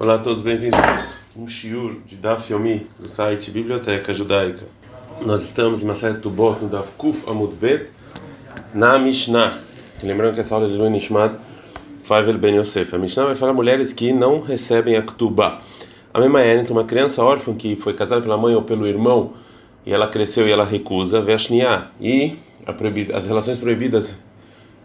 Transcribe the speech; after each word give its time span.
Olá 0.00 0.14
a 0.14 0.18
todos, 0.18 0.40
bem-vindos 0.40 0.80
um 1.36 1.46
shiur 1.46 1.96
de 2.06 2.16
Daf 2.16 2.50
Yomi 2.50 2.86
do 2.98 3.06
site 3.06 3.50
Biblioteca 3.50 4.14
Judaica. 4.14 4.64
Nós 5.20 5.42
estamos 5.42 5.82
em 5.82 5.84
Maset 5.84 6.20
Tubot 6.20 6.58
no 6.62 6.70
Daf 6.70 6.92
Kuf 6.96 7.28
Amud 7.28 7.54
Bet 7.56 7.90
na 8.72 8.98
Mishnah. 8.98 9.58
Lembrando 10.02 10.32
que 10.32 10.40
essa 10.40 10.54
aula 10.54 10.68
é 10.68 10.70
de 10.70 10.78
Luin 10.78 10.88
Nishmat 10.88 11.38
Faivel 12.04 12.38
Ben 12.38 12.56
Yosef. 12.56 12.96
A 12.96 12.98
Mishnah 12.98 13.26
vai 13.26 13.36
falar 13.36 13.52
mulheres 13.52 13.92
que 13.92 14.10
não 14.10 14.40
recebem 14.40 14.96
a 14.96 15.02
Ktubá. 15.02 15.60
A 16.14 16.18
mesma 16.18 16.40
é 16.40 16.64
uma 16.70 16.84
criança 16.84 17.22
órfã 17.22 17.52
que 17.52 17.76
foi 17.76 17.92
casada 17.92 18.22
pela 18.22 18.38
mãe 18.38 18.54
ou 18.54 18.62
pelo 18.62 18.86
irmão 18.86 19.34
e 19.84 19.92
ela 19.92 20.08
cresceu 20.08 20.48
e 20.48 20.50
ela 20.50 20.64
recusa, 20.64 21.20
Veshniá. 21.20 21.90
E 22.00 22.38
as 23.12 23.26
relações 23.26 23.58
proibidas 23.58 24.18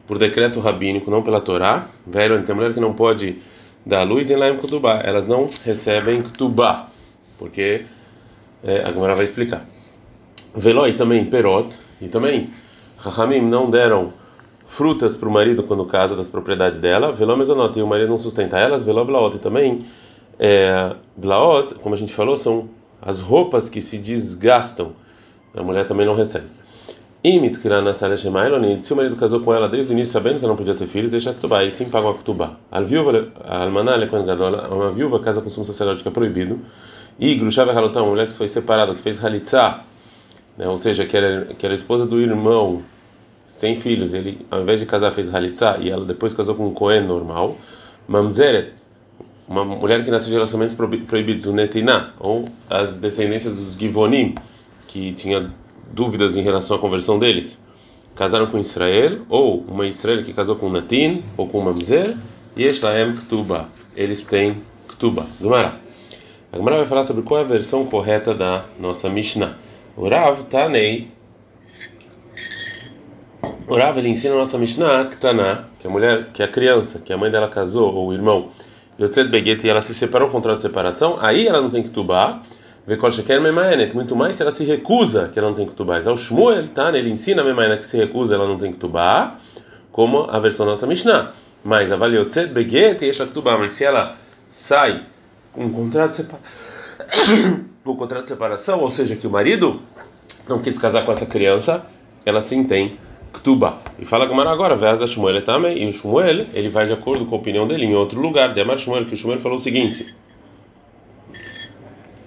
por 0.06 0.18
decreto 0.18 0.60
rabínico, 0.60 1.10
não 1.10 1.24
pela 1.24 1.40
Torá. 1.40 1.88
Velho, 2.06 2.44
tem 2.44 2.54
mulher 2.54 2.74
que 2.74 2.82
não 2.82 2.94
pode 2.94 3.38
dar 3.86 4.04
luz 4.04 4.30
em 4.30 4.36
Laim 4.36 4.58
Kutubá. 4.58 5.02
Elas 5.04 5.28
não 5.28 5.48
recebem 5.64 6.22
Kutubá, 6.22 6.88
porque 7.38 7.86
é, 8.64 8.82
a 8.82 8.92
Gemara 8.92 9.16
vai 9.16 9.26
explicar. 9.26 9.66
Veló 10.56 10.88
e 10.88 10.94
também 10.94 11.26
Perot, 11.26 11.78
e 12.02 12.08
também 12.08 12.50
Rahamim 12.98 13.42
não 13.42 13.70
deram 13.70 14.08
frutas 14.66 15.16
para 15.16 15.30
o 15.30 15.32
marido 15.32 15.64
quando 15.64 15.86
casa 15.86 16.16
das 16.16 16.30
propriedades 16.30 16.80
dela. 16.80 17.12
Veló 17.12 17.36
Mesonot, 17.36 17.78
e 17.78 17.82
o 17.82 17.88
marido 17.88 18.10
não 18.10 18.18
sustenta 18.18 18.58
elas. 18.58 18.84
Veló 18.84 19.04
Blaot, 19.04 19.36
e 19.36 19.40
também 19.40 19.86
é, 20.40 20.96
Blaot, 21.16 21.76
como 21.76 21.94
a 21.94 21.98
gente 21.98 22.14
falou, 22.14 22.36
são 22.36 22.70
as 23.02 23.20
roupas 23.20 23.70
que 23.70 23.82
se 23.82 23.98
desgastam. 23.98 24.94
A 25.54 25.64
mulher 25.64 25.88
também 25.88 26.06
não 26.06 26.16
recebe. 26.16 26.48
Imit 27.28 27.58
se 27.58 28.94
o 28.94 28.96
marido 28.96 29.16
casou 29.16 29.40
com 29.40 29.52
ela 29.52 29.68
desde 29.68 29.92
o 29.92 29.94
início 29.94 30.14
sabendo 30.14 30.38
que 30.38 30.46
ela 30.46 30.54
não 30.54 30.58
podia 30.58 30.76
ter 30.76 30.86
filhos, 30.86 31.10
deixa 31.10 31.34
Ktubá, 31.34 31.64
e 31.64 31.72
sim 31.72 31.90
paga 31.90 32.12
a 32.12 32.14
Ktubá. 32.14 32.58
A 32.72 32.82
viúva, 32.82 33.30
a 33.44 33.66
uma 33.66 34.92
viúva 34.92 35.20
casa 35.20 35.42
com 35.42 35.50
sumo 35.50 35.66
sacerdote 35.66 36.04
que 36.04 36.08
é 36.08 36.12
proibido, 36.12 36.60
e 37.20 37.34
Grushav 37.34 37.68
Halotzah, 37.72 38.04
uma 38.04 38.12
mulher 38.12 38.28
que 38.28 38.34
foi 38.34 38.48
separada, 38.48 38.94
que 38.94 39.02
fez 39.02 39.26
Halitzah, 39.26 39.84
né, 40.56 40.68
ou 40.68 40.78
seja, 40.78 41.04
que 41.04 41.18
era, 41.18 41.46
que 41.46 41.66
era 41.66 41.74
esposa 41.74 42.06
do 42.06 42.22
irmão, 42.22 42.84
sem 43.48 43.76
filhos, 43.76 44.14
ele 44.14 44.46
ao 44.52 44.62
invés 44.62 44.80
de 44.80 44.86
casar 44.86 45.12
fez 45.12 45.34
Halitzah, 45.34 45.80
e 45.80 45.90
ela 45.90 46.06
depois 46.06 46.32
casou 46.36 46.54
com 46.54 46.68
um 46.68 46.76
Cohen 46.76 47.08
normal, 47.08 47.58
Mamzeret, 48.08 48.74
uma 49.48 49.66
mulher 49.66 50.04
que 50.04 50.12
nasceu 50.12 50.30
de 50.30 50.36
relacionamentos 50.36 50.76
proibidos, 51.08 51.48
o 51.48 51.54
Netiná, 51.54 52.12
ou 52.20 52.46
as 52.70 53.00
descendências 53.00 53.56
dos 53.56 53.74
Givonim, 53.74 54.36
que 54.88 55.12
tinha 55.14 55.52
dúvidas 55.96 56.36
em 56.36 56.42
relação 56.42 56.76
à 56.76 56.80
conversão 56.80 57.18
deles, 57.18 57.58
casaram 58.16 58.48
com 58.48 58.60
Israel, 58.60 59.22
ou 59.30 59.62
uma 59.62 59.88
Israel 59.88 60.24
que 60.24 60.34
casou 60.34 60.58
com 60.58 60.70
Natin, 60.70 61.24
ou 61.38 61.48
com 61.48 61.62
Mamzer, 61.62 62.18
e 62.56 62.64
Eshlaem 62.64 63.14
Ktuba. 63.14 63.70
Eles 63.96 64.26
têm 64.26 64.62
Ktuba. 64.90 65.26
Gemara. 65.42 65.80
A 66.52 66.58
Gemara 66.58 66.78
vai 66.78 66.86
falar 66.86 67.04
sobre 67.06 67.24
qual 67.24 67.40
é 67.40 67.44
a 67.44 67.48
versão 67.48 67.86
correta 67.86 68.34
da 68.34 68.66
nossa 68.80 69.10
Mishnah. 69.10 69.58
O 69.96 70.08
Rav 70.08 70.44
Tanei. 70.50 71.10
O 73.68 73.76
Rav 73.76 73.98
ele 73.98 74.10
ensina 74.10 74.36
a 74.36 74.38
nossa 74.38 74.58
Mishnah 74.58 75.06
Ktana, 75.06 75.68
que 75.80 75.88
é 75.88 75.90
a 75.90 75.94
mulher, 75.94 76.28
que 76.34 76.42
é 76.42 76.46
a 76.46 76.48
criança, 76.48 77.00
que 77.00 77.12
a 77.12 77.18
mãe 77.18 77.32
dela 77.32 77.48
casou, 77.48 77.94
ou 77.94 78.10
o 78.10 78.14
irmão, 78.14 78.50
Yotzet 79.00 79.30
Beget, 79.30 79.66
e 79.66 79.70
ela 79.70 79.82
se 79.82 79.94
separou, 79.94 80.30
contrato 80.30 80.58
de 80.58 80.62
separação, 80.62 81.18
aí 81.20 81.48
ela 81.48 81.62
não 81.62 81.70
tem 81.70 81.84
Ktubá. 81.84 82.42
Vekol 82.88 83.12
Sheker 83.12 83.42
Memaenet, 83.42 83.96
muito 83.96 84.16
mais 84.16 84.36
se 84.36 84.44
ela 84.44 84.52
se 84.52 84.64
recusa 84.64 85.30
que 85.34 85.40
ela 85.40 85.50
não 85.50 85.56
tem 85.56 85.66
Ketubá. 85.66 86.00
Ao 86.06 86.16
Shmuel, 86.16 86.68
tá? 86.68 86.96
Ele 86.96 87.10
ensina 87.10 87.42
a 87.42 87.46
Memaenet 87.46 87.80
que 87.80 87.88
se 87.88 87.98
recusa 87.98 88.36
ela 88.36 88.48
não 88.48 88.60
tem 88.60 88.72
Ketubá, 88.72 89.38
como 89.92 90.28
a 90.30 90.40
versão 90.40 90.66
nossa 90.66 90.86
Mishnah. 90.86 91.32
Mas 91.64 91.92
a 91.92 91.96
Valiotzet 91.96 92.48
Beget 92.48 93.04
e 93.04 93.12
Ketubá, 93.12 93.58
mas 93.58 93.72
se 93.72 93.84
ela 93.84 94.16
sai 94.50 95.04
com 95.52 95.66
um 95.66 95.72
contrato 95.72 96.10
de 96.10 96.16
separação, 96.18 97.66
o 97.84 97.96
contrato 97.96 98.24
de 98.24 98.30
separação, 98.30 98.80
ou 98.82 98.92
seja, 98.92 99.16
que 99.16 99.26
o 99.26 99.32
marido 99.32 99.82
não 100.48 100.60
quis 100.60 100.78
casar 100.78 101.04
com 101.06 101.12
essa 101.12 101.26
criança, 101.26 101.86
ela 102.24 102.42
sim 102.42 102.64
tem 102.64 103.00
Ktuba. 103.34 103.80
E 104.00 104.06
fala 104.06 104.28
com 104.28 104.40
agora, 104.40 104.76
Veza 104.76 105.08
Shmuel 105.08 105.44
também, 105.44 105.84
e 105.84 105.88
o 105.88 105.92
Shmuel, 105.92 106.46
ele 106.54 106.70
vai 106.70 106.86
de 106.86 106.94
acordo 106.94 107.26
com 107.26 107.36
a 107.36 107.40
opinião 107.40 107.68
dele 107.68 107.86
em 107.86 107.96
outro 107.96 108.22
lugar. 108.22 108.54
Demar 108.54 108.78
Shmuel, 108.78 109.06
que 109.06 109.14
o 109.14 109.18
Shmuel 109.18 109.40
falou 109.40 109.58
o 109.58 109.62
seguinte: 109.62 110.14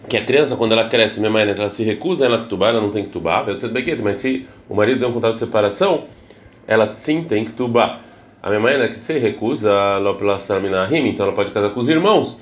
que 0.09 0.17
a 0.17 0.25
criança, 0.25 0.57
quando 0.57 0.73
ela 0.73 0.89
cresce, 0.89 1.21
minha 1.21 1.31
mãe, 1.31 1.43
ela 1.49 1.69
se 1.69 1.85
recusa 1.85 2.25
ela 2.25 2.39
tubar, 2.47 2.71
ela 2.71 2.81
não 2.81 2.91
tem 2.91 3.05
que 3.05 3.11
tubar, 3.11 3.45
mas 4.03 4.17
se 4.17 4.47
o 4.69 4.75
marido 4.75 5.01
deu 5.01 5.09
um 5.09 5.13
contrato 5.13 5.35
de 5.35 5.41
separação, 5.41 6.05
ela 6.67 6.95
sim 6.95 7.23
tem 7.23 7.45
que 7.45 7.53
tubar. 7.53 8.01
A 8.43 8.49
minha 8.49 8.61
mãe, 8.61 8.89
que 8.89 8.95
se 8.95 9.19
recusa, 9.19 9.73
então 10.93 11.27
ela 11.27 11.35
pode 11.35 11.51
casar 11.51 11.71
com 11.71 11.81
os 11.81 11.89
irmãos 11.89 12.41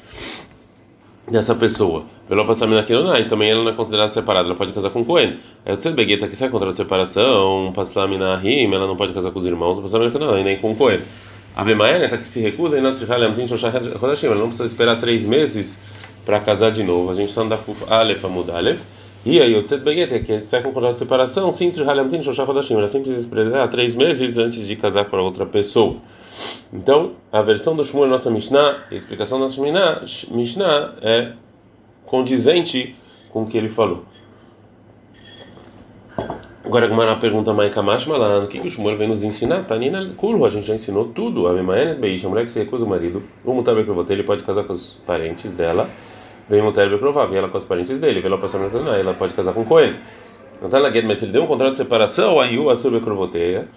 dessa 1.31 1.55
pessoa. 1.55 2.05
Pelo 2.29 2.45
passamento 2.45 2.81
aqui 2.81 2.93
não, 2.93 3.17
e 3.17 3.25
também 3.25 3.51
ela 3.51 3.63
não 3.63 3.71
é 3.71 3.75
considerada 3.75 4.11
separada, 4.11 4.49
ela 4.49 4.57
pode 4.57 4.73
casar 4.73 4.91
com 4.91 5.05
Cohen. 5.05 5.39
Aí 5.65 5.73
o 5.73 5.77
Tzedbegueta 5.77 6.27
que 6.29 6.37
sai 6.37 6.49
contrato 6.49 6.73
de 6.73 6.77
separação, 6.77 7.73
passamina 7.75 8.37
rim, 8.37 8.73
ela 8.73 8.87
não 8.87 8.97
pode 8.97 9.13
casar 9.13 9.31
com 9.31 9.39
os 9.39 9.47
irmãos, 9.47 9.79
passamento 9.79 10.19
não, 10.19 10.39
e 10.39 10.45
nem 10.45 10.57
com 10.59 10.75
Cohen. 10.75 11.01
A 11.55 11.65
minha 11.65 11.77
mãe, 11.77 12.09
que 12.19 12.29
se 12.29 12.41
recusa, 12.41 12.77
ela 12.79 12.91
não 12.91 14.49
precisa 14.49 14.65
esperar 14.67 15.01
três 15.01 15.25
meses 15.25 15.81
para 16.27 16.41
casar 16.41 16.73
de 16.73 16.83
novo. 16.83 17.09
A 17.09 17.15
gente 17.15 17.29
está 17.29 17.45
no 17.45 17.57
Fuf 17.57 17.85
Aleph 17.89 18.25
Amud 18.25 18.51
Aleph. 18.51 18.83
E 19.25 19.41
aí, 19.41 19.57
o 19.57 19.63
Tzet 19.63 19.83
Beget, 19.83 20.21
que 20.25 20.33
é 20.33 20.41
século 20.41 20.75
contrato 20.75 20.95
de 20.95 20.99
separação, 21.01 21.51
sim, 21.51 21.71
Halamtin 21.81 22.23
Shoshah 22.23 22.45
Rodashim. 22.45 22.75
Ela 22.75 22.87
sempre 22.87 23.11
precisa 23.11 23.27
esperar 23.27 23.69
três 23.69 23.95
meses 23.95 24.37
antes 24.37 24.67
de 24.67 24.77
casar 24.77 25.07
com 25.07 25.17
a 25.17 25.23
outra 25.23 25.47
pessoa. 25.47 25.97
Então, 26.73 27.13
a 27.33 27.41
versão 27.43 27.75
do 27.75 27.83
Shmuel, 27.83 28.09
nossa 28.09 28.31
Mishnah, 28.31 28.85
a 28.91 28.95
explicação 28.95 29.39
da 29.39 29.47
nossa 29.47 29.61
Mishnah 30.31 30.95
é 31.01 31.33
condizente 32.05 32.95
com 33.31 33.43
o 33.43 33.47
que 33.47 33.57
ele 33.57 33.69
falou. 33.69 34.05
Agora, 36.65 36.93
uma 36.93 37.17
pergunta 37.17 37.53
mais 37.53 37.73
Kamash 37.73 38.07
Malan, 38.07 38.45
o 38.45 38.49
que, 38.49 38.61
que 38.61 38.67
o 38.67 38.71
Shmuel 38.71 38.97
vem 38.97 39.09
nos 39.09 39.23
ensinar? 39.25 39.65
Tanina 39.65 40.05
Kurro, 40.17 40.45
a 40.45 40.51
gente 40.51 40.67
já 40.67 40.75
ensinou 40.75 41.07
tudo. 41.07 41.47
A 41.47 41.53
Memaenet 41.53 41.99
Beish, 41.99 42.25
a 42.25 42.29
mulher 42.29 42.45
que 42.45 42.53
se 42.53 42.59
recusa 42.59 42.85
o 42.85 42.89
marido, 42.89 43.23
o 43.45 43.55
Mutabe 43.55 43.85
Krovot, 43.85 44.13
ele 44.13 44.25
pode 44.25 44.45
casar 44.45 44.65
com 44.65 44.73
os 44.73 45.01
parentes 45.07 45.53
dela 45.53 45.89
vem 46.49 46.63
Mutar 46.63 46.89
provável, 46.99 47.35
e 47.35 47.39
ela 47.39 47.49
com 47.49 47.59
os 47.59 47.65
parentes 47.65 47.99
dele, 47.99 48.21
vem 48.21 48.31
lá 48.31 48.39
passar 48.39 48.59
no 48.59 48.89
ela 48.91 49.15
pode 49.15 49.35
casar 49.35 49.53
com 49.53 49.65
Cohen. 49.65 49.95
Na 50.61 50.69
guerra, 50.91 51.09
mas 51.09 51.19
se 51.19 51.27
ele 51.27 51.33
deu 51.33 51.43
um 51.43 51.47
contrato 51.47 51.73
de 51.73 51.79
separação, 51.79 52.37
o 52.37 52.71
Assur 52.71 52.91
Bekrovoteia, 52.91 53.69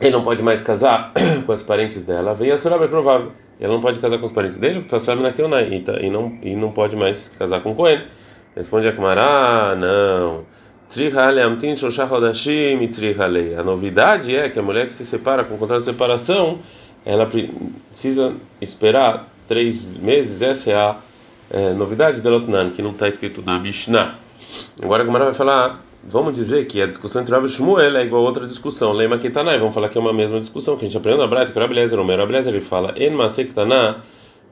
ele 0.00 0.10
não 0.10 0.22
pode 0.22 0.42
mais 0.42 0.60
casar 0.60 1.12
com 1.44 1.52
os 1.52 1.62
parentes 1.62 2.04
dela, 2.04 2.34
vem 2.34 2.50
Assur 2.50 2.78
Bekrovável. 2.78 3.32
Ela 3.58 3.72
não 3.72 3.80
pode 3.80 3.98
casar 4.00 4.18
com 4.18 4.26
os 4.26 4.32
parentes 4.32 4.58
dele, 4.58 4.82
passar 4.82 5.16
na 5.16 5.30
e 6.02 6.10
não 6.10 6.38
e 6.42 6.54
não 6.54 6.70
pode 6.70 6.94
mais 6.94 7.28
casar 7.38 7.62
com 7.62 7.74
Cohen. 7.74 8.02
Responde 8.54 8.88
a 8.88 8.92
Kumara, 8.92 9.74
não. 9.74 10.44
A 13.58 13.62
novidade 13.62 14.36
é 14.36 14.48
que 14.48 14.58
a 14.58 14.62
mulher 14.62 14.86
que 14.86 14.94
se 14.94 15.04
separa 15.04 15.42
com 15.42 15.56
contrato 15.58 15.80
de 15.80 15.86
separação, 15.86 16.60
ela 17.04 17.26
precisa 17.26 18.34
esperar 18.60 19.28
três 19.48 19.96
meses. 19.96 20.42
Essa 20.42 20.70
é 20.70 20.74
a 20.74 20.96
é, 21.50 21.72
novidade 21.72 22.20
da 22.20 22.30
Lotnan, 22.30 22.70
que 22.70 22.82
não 22.82 22.90
está 22.90 23.08
escrito 23.08 23.42
na 23.42 23.58
Mishnah. 23.58 24.16
Agora 24.82 25.02
a 25.02 25.06
Gemara 25.06 25.24
vai 25.26 25.34
falar, 25.34 25.84
vamos 26.04 26.36
dizer 26.36 26.66
que 26.66 26.80
a 26.80 26.86
discussão 26.86 27.22
entre 27.22 27.34
Rav 27.34 27.46
e 27.46 27.48
Shmuel 27.48 27.96
é 27.96 28.04
igual 28.04 28.22
a 28.22 28.26
outra 28.26 28.46
discussão. 28.46 28.92
Lema 28.92 29.18
Ketanai, 29.18 29.58
vamos 29.58 29.74
falar 29.74 29.88
que 29.88 29.98
é 29.98 30.00
uma 30.00 30.12
mesma 30.12 30.38
discussão, 30.38 30.76
que 30.76 30.84
a 30.84 30.88
gente 30.88 30.96
aprendeu 30.96 31.20
na 31.20 31.26
Braita, 31.26 31.52
que 31.52 31.58
o 31.58 31.60
Rabelezer, 31.60 31.98
o 31.98 32.06
Rabelezer, 32.06 32.54
ele 32.54 32.64
fala, 32.64 32.94
En 32.96 33.16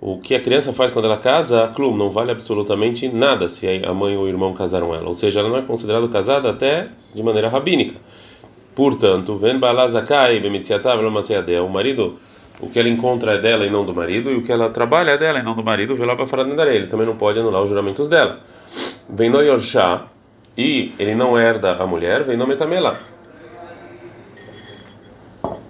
o 0.00 0.18
que 0.18 0.34
a 0.34 0.40
criança 0.40 0.72
faz 0.72 0.92
quando 0.92 1.06
ela 1.06 1.16
casa, 1.16 1.72
Klum, 1.74 1.96
não 1.96 2.10
vale 2.10 2.30
absolutamente 2.30 3.08
nada 3.08 3.48
se 3.48 3.66
a 3.66 3.94
mãe 3.94 4.16
ou 4.16 4.24
o 4.24 4.28
irmão 4.28 4.52
casaram 4.52 4.94
ela. 4.94 5.08
Ou 5.08 5.14
seja, 5.14 5.40
ela 5.40 5.48
não 5.48 5.56
é 5.56 5.62
considerada 5.62 6.06
casada 6.08 6.50
até 6.50 6.88
de 7.14 7.22
maneira 7.22 7.48
rabínica. 7.48 7.96
Portanto, 8.74 9.32
o 9.32 9.38
marido 11.68 12.18
o 12.60 12.68
que 12.68 12.78
ela 12.78 12.88
encontra 12.88 13.32
é 13.32 13.40
dela 13.40 13.66
e 13.66 13.70
não 13.70 13.84
do 13.84 13.94
marido, 13.94 14.30
e 14.30 14.36
o 14.36 14.42
que 14.42 14.52
ela 14.52 14.70
trabalha 14.70 15.12
é 15.12 15.18
dela 15.18 15.38
e 15.38 15.42
não 15.42 15.54
do 15.54 15.62
marido, 15.62 15.94
vê 15.94 16.04
lá 16.04 16.14
para 16.14 16.26
fora 16.26 16.44
da 16.44 16.72
ele 16.72 16.86
também 16.86 17.06
não 17.06 17.16
pode 17.16 17.38
anular 17.38 17.62
os 17.62 17.68
juramentos 17.68 18.08
dela. 18.08 18.40
Vem 19.08 19.28
no 19.28 19.42
Yorsha, 19.42 20.02
e 20.56 20.94
ele 20.98 21.14
não 21.14 21.38
herda 21.38 21.72
a 21.74 21.86
mulher, 21.86 22.22
vem 22.22 22.36
no 22.36 22.46
Metamela. 22.46 22.96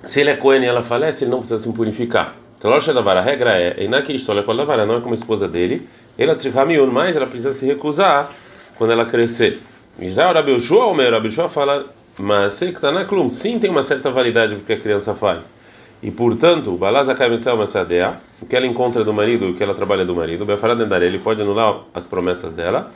Se 0.02 0.20
ele 0.20 0.30
é 0.30 0.36
Cohen 0.36 0.62
e 0.62 0.66
ela 0.66 0.82
falece, 0.82 1.24
ele 1.24 1.30
não 1.30 1.38
precisa 1.38 1.62
se 1.62 1.72
purificar. 1.72 2.36
A 2.62 3.20
regra 3.20 3.58
é, 3.58 3.86
não 3.88 4.96
é 4.96 5.00
como 5.00 5.14
esposa 5.14 5.46
dele, 5.46 5.86
ela 6.16 6.34
trichamiun, 6.34 6.86
mas 6.86 7.14
ela 7.14 7.26
precisa 7.26 7.52
se 7.52 7.66
recusar 7.66 8.30
quando 8.76 8.92
ela 8.92 9.04
crescer. 9.04 9.60
Já 10.00 10.30
o 10.30 10.34
Rabi 10.34 10.52
o 10.52 10.94
meu 10.94 11.10
Rabi 11.10 11.30
fala, 11.30 11.86
mas 12.18 12.54
se 12.54 12.66
que 12.66 12.74
está 12.74 12.90
na 12.90 13.04
clum, 13.04 13.28
sim 13.28 13.58
tem 13.58 13.70
uma 13.70 13.82
certa 13.82 14.10
validade 14.10 14.54
porque 14.54 14.72
a 14.72 14.78
criança 14.78 15.14
faz. 15.14 15.54
E 16.04 16.10
portanto, 16.10 16.74
o 16.74 18.46
que 18.46 18.54
ela 18.54 18.66
encontra 18.66 19.02
do 19.02 19.14
marido, 19.14 19.48
o 19.48 19.54
que 19.54 19.62
ela 19.62 19.72
trabalha 19.72 20.04
do 20.04 20.14
marido, 20.14 20.44
ele 21.02 21.18
pode 21.18 21.40
anular 21.40 21.80
as 21.94 22.06
promessas 22.06 22.52
dela. 22.52 22.90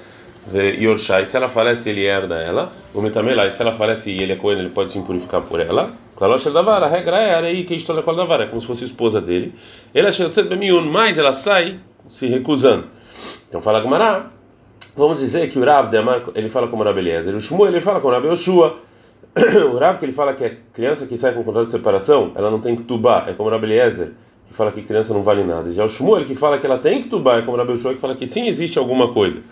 E 0.53 1.25
se 1.25 1.35
ela 1.35 1.49
falece, 1.49 1.89
ele 1.89 2.05
herda 2.05 2.35
ela. 2.35 2.71
O 2.93 3.01
Metamelai, 3.01 3.51
se 3.51 3.63
ela 3.63 3.73
falece 3.73 4.11
e 4.11 4.23
ele 4.23 4.35
é 4.35 4.37
coelho, 4.37 4.61
ele 4.61 4.69
pode 4.69 4.91
se 4.91 4.99
impurificar 4.99 5.41
por 5.41 5.59
ela. 5.59 5.91
A 6.21 6.87
regra 6.87 7.19
é 7.19 7.35
aí 7.35 7.65
que 7.65 7.75
estou 7.75 7.99
é 7.99 8.03
como 8.47 8.61
se 8.61 8.67
fosse 8.67 8.85
esposa 8.85 9.23
dele. 9.23 9.55
Ele 9.95 10.07
achou 10.07 10.31
mas 10.85 11.19
ela 11.19 11.33
sai 11.33 11.81
se 12.11 12.27
recusando. 12.27 12.89
Então 13.49 13.63
fala 13.63 13.81
Gumará, 13.81 14.29
vamos 14.95 15.19
dizer 15.19 15.49
que 15.49 15.59
o 15.59 15.65
Rav 15.65 15.89
de 15.89 15.97
Amar, 15.97 16.25
ele 16.35 16.51
fala 16.51 16.69
como 16.69 16.83
Rabi 16.83 17.01
Eliezer, 17.01 17.35
o 17.35 17.41
Shmuel 17.41 17.73
ele 17.73 17.81
fala 17.81 18.01
como 18.01 18.13
Rabi 18.13 18.29
Yoshua. 18.29 18.87
o 19.73 19.77
Rav 19.79 19.99
que 19.99 20.05
ele 20.05 20.13
fala 20.13 20.35
que 20.35 20.45
a 20.45 20.51
criança 20.73 21.07
que 21.07 21.17
sai 21.17 21.33
com 21.33 21.45
contrato 21.45 21.67
de 21.67 21.73
separação, 21.73 22.33
ela 22.35 22.51
não 22.51 22.61
tem 22.61 22.75
que 22.75 22.83
tubar, 22.83 23.29
é 23.29 23.33
como 23.33 23.51
Rabi 23.51 23.67
Eliezer, 23.67 24.13
que 24.47 24.55
fala 24.55 24.73
que 24.73 24.83
criança 24.83 25.13
não 25.13 25.23
vale 25.23 25.45
nada. 25.45 25.71
Já 25.71 25.85
o 25.85 25.89
Shmuel 25.89 26.25
que 26.25 26.35
fala 26.35 26.59
que 26.59 26.67
ela 26.67 26.79
tem 26.79 27.03
que 27.03 27.09
tubar, 27.09 27.39
é 27.39 27.43
como 27.43 27.57
Rabi 27.57 27.73
Yoshua 27.73 27.95
que 27.95 28.01
fala 28.01 28.17
que 28.17 28.27
sim 28.27 28.49
existe 28.49 28.79
alguma 28.79 29.13
coisa. 29.13 29.43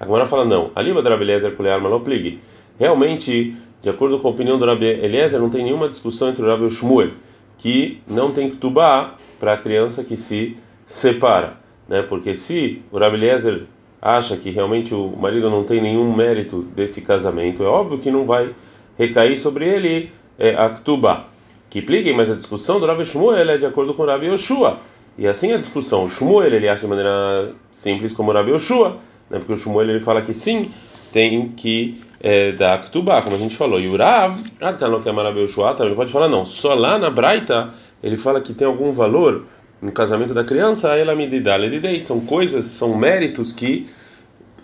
A 0.00 0.04
Gemara 0.04 0.26
fala 0.26 0.44
não. 0.44 0.70
A 0.74 0.82
língua 0.82 1.02
do 1.02 1.08
Rabi 1.08 1.24
Eliezer 1.24 1.54
Kulear 1.54 1.80
Maloplig. 1.80 2.40
Realmente, 2.78 3.56
de 3.80 3.88
acordo 3.88 4.18
com 4.18 4.28
a 4.28 4.30
opinião 4.30 4.58
do 4.58 4.66
Rabi 4.66 4.86
Eliezer, 4.86 5.40
não 5.40 5.50
tem 5.50 5.64
nenhuma 5.64 5.88
discussão 5.88 6.28
entre 6.28 6.42
o 6.42 6.48
Rabi 6.48 6.64
e 6.64 6.66
o 6.66 6.70
Shmuel, 6.70 7.10
que 7.58 8.00
não 8.06 8.32
tem 8.32 8.50
que 8.50 8.56
tubar 8.56 9.16
para 9.38 9.54
a 9.54 9.56
criança 9.56 10.02
que 10.02 10.16
se 10.16 10.56
separa, 10.86 11.58
né? 11.88 12.02
Porque 12.02 12.34
se 12.34 12.82
o 12.90 12.98
Rabi 12.98 13.16
Eliezer 13.16 13.64
acha 14.00 14.36
que 14.36 14.50
realmente 14.50 14.94
o 14.94 15.08
marido 15.16 15.50
não 15.50 15.64
tem 15.64 15.80
nenhum 15.80 16.14
mérito 16.14 16.62
desse 16.74 17.00
casamento, 17.00 17.62
é 17.62 17.66
óbvio 17.66 17.98
que 17.98 18.10
não 18.10 18.24
vai 18.24 18.54
recair 18.98 19.38
sobre 19.38 19.68
ele 19.68 20.10
é, 20.38 20.54
a 20.54 20.68
tuba. 20.70 21.26
Que 21.68 21.82
pliguem, 21.82 22.14
mas 22.14 22.30
a 22.30 22.34
discussão 22.34 22.78
do 22.78 22.86
Rabi 22.86 23.04
Shmuel 23.04 23.50
é 23.50 23.58
de 23.58 23.66
acordo 23.66 23.94
com 23.94 24.02
o 24.02 24.06
Rabi 24.06 24.26
Yoshua. 24.26 24.78
E 25.18 25.26
assim 25.26 25.52
a 25.52 25.58
discussão, 25.58 26.04
o 26.04 26.10
Shmuel 26.10 26.52
ele 26.52 26.68
acha 26.68 26.82
de 26.82 26.86
maneira 26.86 27.52
simples 27.72 28.12
como 28.12 28.30
o 28.30 28.34
Rabi 28.34 28.52
Yoshua 28.52 28.98
né? 29.30 29.38
porque 29.38 29.52
o 29.52 29.56
Shmuel 29.56 29.90
ele 29.90 30.00
fala 30.00 30.22
que 30.22 30.32
sim, 30.32 30.70
tem 31.12 31.48
que 31.48 32.00
é, 32.20 32.52
dar 32.52 32.80
Ktubá, 32.82 33.22
como 33.22 33.36
a 33.36 33.38
gente 33.38 33.56
falou. 33.56 33.80
E 33.80 33.88
o 33.88 33.96
Rav, 33.96 34.38
ele 35.80 35.94
pode 35.94 36.12
falar 36.12 36.28
não, 36.28 36.44
só 36.44 36.74
lá 36.74 36.98
na 36.98 37.10
Braita 37.10 37.70
ele 38.02 38.16
fala 38.16 38.40
que 38.40 38.52
tem 38.52 38.66
algum 38.66 38.92
valor 38.92 39.44
no 39.80 39.92
casamento 39.92 40.32
da 40.32 40.44
criança, 40.44 40.94
ela 40.96 41.14
me 41.14 41.26
dá, 41.40 41.56
são 42.00 42.20
coisas, 42.20 42.66
são 42.66 42.96
méritos 42.96 43.52
que 43.52 43.88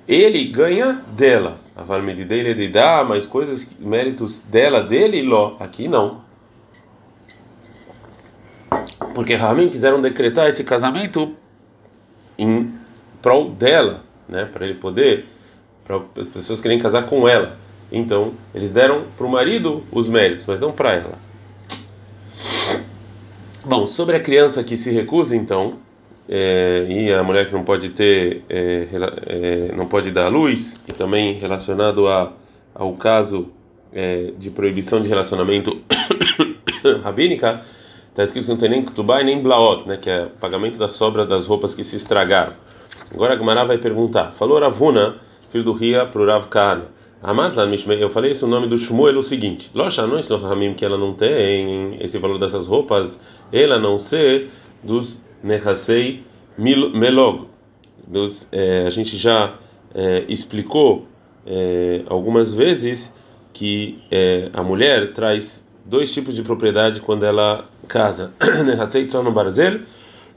ele 0.06 0.44
ganha 0.44 1.02
dela. 1.16 1.58
A 1.75 1.82
valmedidei 1.82 2.40
ele 2.40 2.69
dá, 2.69 3.04
mas 3.04 3.26
coisas, 3.26 3.69
méritos 3.78 4.40
dela, 4.43 4.82
dele 4.82 5.22
ló. 5.22 5.56
Aqui 5.58 5.88
não. 5.88 6.20
Porque 9.14 9.34
Ramim 9.34 9.69
quiseram 9.69 10.00
decretar 10.00 10.49
esse 10.49 10.64
casamento 10.64 11.34
em 12.38 12.72
prol 13.20 13.50
dela 13.50 14.02
né, 14.28 14.46
para 14.46 14.64
ele 14.64 14.75
poder, 14.75 15.26
para 15.84 16.00
as 16.19 16.26
pessoas 16.28 16.60
querem 16.60 16.78
casar 16.78 17.06
com 17.06 17.28
ela. 17.28 17.58
Então, 17.90 18.32
eles 18.54 18.72
deram 18.72 19.04
para 19.16 19.26
o 19.26 19.31
marido 19.31 19.84
os 19.93 20.08
méritos, 20.08 20.46
mas 20.46 20.58
não 20.58 20.72
para 20.72 20.94
ela. 20.94 21.19
Bom, 23.64 23.87
sobre 23.87 24.16
a 24.16 24.20
criança 24.20 24.64
que 24.64 24.76
se 24.76 24.90
recusa, 24.90 25.37
então, 25.37 25.75
é, 26.28 26.86
e 26.88 27.12
a 27.12 27.22
mulher 27.22 27.46
que 27.46 27.52
não 27.52 27.64
pode 27.64 27.90
ter, 27.90 28.44
é, 28.48 28.88
é, 29.26 29.74
não 29.76 29.86
pode 29.86 30.10
dar 30.10 30.28
luz, 30.28 30.80
e 30.88 30.92
também 30.92 31.34
relacionado 31.34 32.08
a, 32.08 32.32
ao 32.74 32.92
caso 32.94 33.48
é, 33.92 34.32
de 34.38 34.50
proibição 34.50 35.00
de 35.00 35.08
relacionamento 35.08 35.82
rabínica, 37.02 37.62
está 38.10 38.22
escrito 38.22 38.44
que 38.44 38.50
não 38.50 38.58
tem 38.58 38.70
nem 38.70 38.82
kutubai 38.82 39.24
nem 39.24 39.42
blaot, 39.42 39.86
né, 39.88 39.96
que 39.96 40.10
é 40.10 40.28
pagamento 40.40 40.78
das 40.78 40.92
sobras 40.92 41.26
das 41.28 41.46
roupas 41.46 41.74
que 41.74 41.82
se 41.82 41.96
estragaram. 41.96 42.52
Agora 43.12 43.34
a 43.34 43.64
vai 43.64 43.78
perguntar. 43.78 44.32
Falou 44.32 44.58
Ravuna, 44.58 45.16
filho 45.50 45.64
do 45.64 45.72
Ria, 45.72 46.06
para 46.06 46.22
o 46.22 46.26
Rav 46.26 46.46
Kahana. 46.46 46.86
eu 48.00 48.08
falei 48.08 48.32
isso 48.32 48.46
o 48.46 48.48
nome 48.48 48.66
do 48.66 48.78
Shmuel 48.78 49.18
o 49.18 49.22
seguinte: 49.22 49.70
Locha 49.75 50.06
não 50.06 50.18
ensinou 50.18 50.40
Ramim 50.40 50.72
que 50.75 50.84
ela 50.84 50.96
não 50.96 51.12
tem 51.12 51.96
esse 52.00 52.18
valor 52.18 52.38
dessas 52.38 52.66
roupas, 52.66 53.20
ela 53.52 53.78
não 53.78 53.98
ser 53.98 54.50
dos 54.82 55.20
Nehasei 55.42 56.24
Melog. 56.58 57.48
Dos, 58.06 58.48
é, 58.52 58.86
a 58.86 58.90
gente 58.90 59.16
já 59.16 59.54
é, 59.94 60.24
explicou 60.28 61.06
é, 61.46 62.02
algumas 62.08 62.52
vezes 62.52 63.14
que 63.52 64.02
é, 64.10 64.50
a 64.52 64.62
mulher 64.62 65.12
traz 65.12 65.66
dois 65.84 66.12
tipos 66.12 66.34
de 66.34 66.42
propriedade 66.42 67.00
quando 67.00 67.24
ela 67.24 67.64
casa: 67.88 68.32
Nehasei 68.64 69.06
Tzono 69.06 69.32
Barzel 69.32 69.80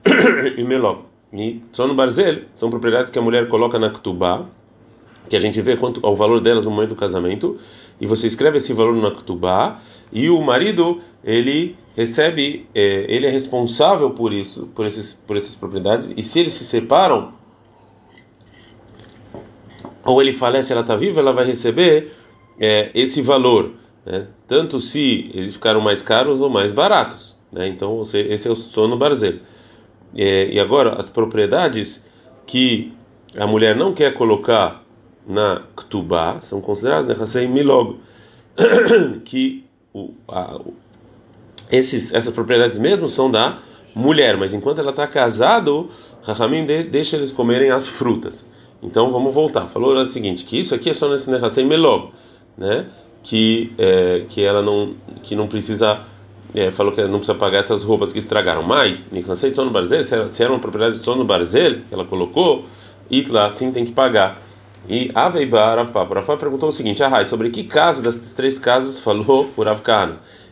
e 0.57 0.63
Melog. 0.63 1.05
E 1.33 1.61
no 1.77 1.95
Barzel 1.95 2.43
são 2.55 2.69
propriedades 2.69 3.09
que 3.09 3.19
a 3.19 3.21
mulher 3.21 3.49
coloca 3.49 3.77
na 3.77 3.89
Ktubá, 3.89 4.45
que 5.27 5.35
a 5.35 5.39
gente 5.39 5.59
vê 5.59 5.75
quanto 5.75 6.05
ao 6.05 6.15
valor 6.15 6.39
delas 6.39 6.63
no 6.63 6.71
momento 6.71 6.89
do 6.89 6.95
casamento, 6.95 7.57
e 7.99 8.07
você 8.07 8.25
escreve 8.25 8.57
esse 8.57 8.71
valor 8.71 8.95
na 8.95 9.11
Ktubá, 9.11 9.81
e 10.13 10.29
o 10.29 10.41
marido 10.41 11.01
ele 11.23 11.75
recebe, 11.95 12.67
é, 12.75 13.05
ele 13.07 13.25
é 13.25 13.29
responsável 13.29 14.11
por 14.11 14.33
isso, 14.33 14.67
por 14.75 14.85
esses, 14.85 15.13
por 15.13 15.37
essas 15.37 15.55
propriedades, 15.55 16.13
e 16.15 16.21
se 16.21 16.39
eles 16.39 16.53
se 16.53 16.65
separam, 16.65 17.33
ou 20.03 20.21
ele 20.21 20.33
falece, 20.33 20.71
ela 20.71 20.81
está 20.81 20.95
viva, 20.95 21.21
ela 21.21 21.33
vai 21.33 21.45
receber 21.45 22.13
é, 22.59 22.91
esse 22.93 23.21
valor, 23.21 23.71
né? 24.05 24.27
tanto 24.47 24.79
se 24.79 25.31
eles 25.33 25.53
ficaram 25.55 25.81
mais 25.81 26.01
caros 26.01 26.41
ou 26.41 26.49
mais 26.49 26.71
baratos. 26.71 27.39
Né? 27.51 27.67
Então, 27.67 28.01
esse 28.13 28.47
é 28.47 28.51
o 28.51 28.55
sono 28.55 28.97
Barzel. 28.97 29.39
É, 30.15 30.49
e 30.51 30.59
agora, 30.59 30.99
as 30.99 31.09
propriedades 31.09 32.05
que 32.45 32.93
a 33.37 33.47
mulher 33.47 33.75
não 33.75 33.93
quer 33.93 34.13
colocar 34.13 34.83
na 35.27 35.63
Ktubá 35.75 36.39
são 36.41 36.61
consideradas 36.61 37.07
Nechasei 37.07 37.47
Milog, 37.47 37.99
que 39.25 39.65
o, 39.93 40.13
a, 40.27 40.59
esses, 41.71 42.13
essas 42.13 42.33
propriedades 42.33 42.77
mesmo 42.77 43.07
são 43.07 43.29
da 43.29 43.59
mulher, 43.95 44.37
mas 44.37 44.53
enquanto 44.53 44.79
ela 44.79 44.91
está 44.91 45.07
casada, 45.07 45.71
Rahamim 46.23 46.65
deixa 46.65 47.15
eles 47.15 47.31
comerem 47.31 47.71
as 47.71 47.87
frutas. 47.87 48.45
Então 48.81 49.11
vamos 49.11 49.33
voltar. 49.33 49.67
Falou 49.67 49.95
o 49.95 50.05
seguinte, 50.05 50.43
que 50.45 50.59
isso 50.59 50.75
aqui 50.75 50.89
é 50.89 50.93
só 50.93 51.09
nesse 51.09 51.29
Nechasei 51.31 51.65
Milog, 51.65 52.11
né? 52.57 52.85
Que, 53.23 53.73
é, 53.77 54.25
que 54.29 54.45
ela 54.45 54.61
não, 54.61 54.93
que 55.23 55.35
não 55.35 55.47
precisa 55.47 56.05
é, 56.55 56.71
falou 56.71 56.93
que 56.93 57.01
não 57.01 57.17
precisa 57.17 57.35
pagar 57.35 57.59
essas 57.59 57.83
roupas 57.83 58.13
que 58.13 58.19
estragaram. 58.19 58.63
Mas, 58.63 59.11
Niklansei 59.11 59.49
de 59.49 59.57
sono 59.57 59.71
barzel, 59.71 60.03
se 60.03 60.43
era 60.43 60.51
uma 60.51 60.59
propriedade 60.59 60.99
de 60.99 61.03
sono 61.03 61.25
barzel 61.25 61.81
que 61.87 61.93
ela 61.93 62.05
colocou, 62.05 62.65
Itla 63.11 63.49
sim 63.49 63.71
tem 63.71 63.85
que 63.85 63.91
pagar. 63.91 64.41
E 64.87 65.11
Aveiba 65.13 65.75
Rav 65.75 66.37
perguntou 66.37 66.69
o 66.69 66.71
seguinte: 66.71 67.03
Arrai, 67.03 67.25
sobre 67.25 67.49
que 67.49 67.63
caso 67.63 68.01
desses 68.01 68.31
três 68.31 68.57
casos 68.57 68.99
falou 68.99 69.49
o 69.57 69.63
Rav? 69.63 69.81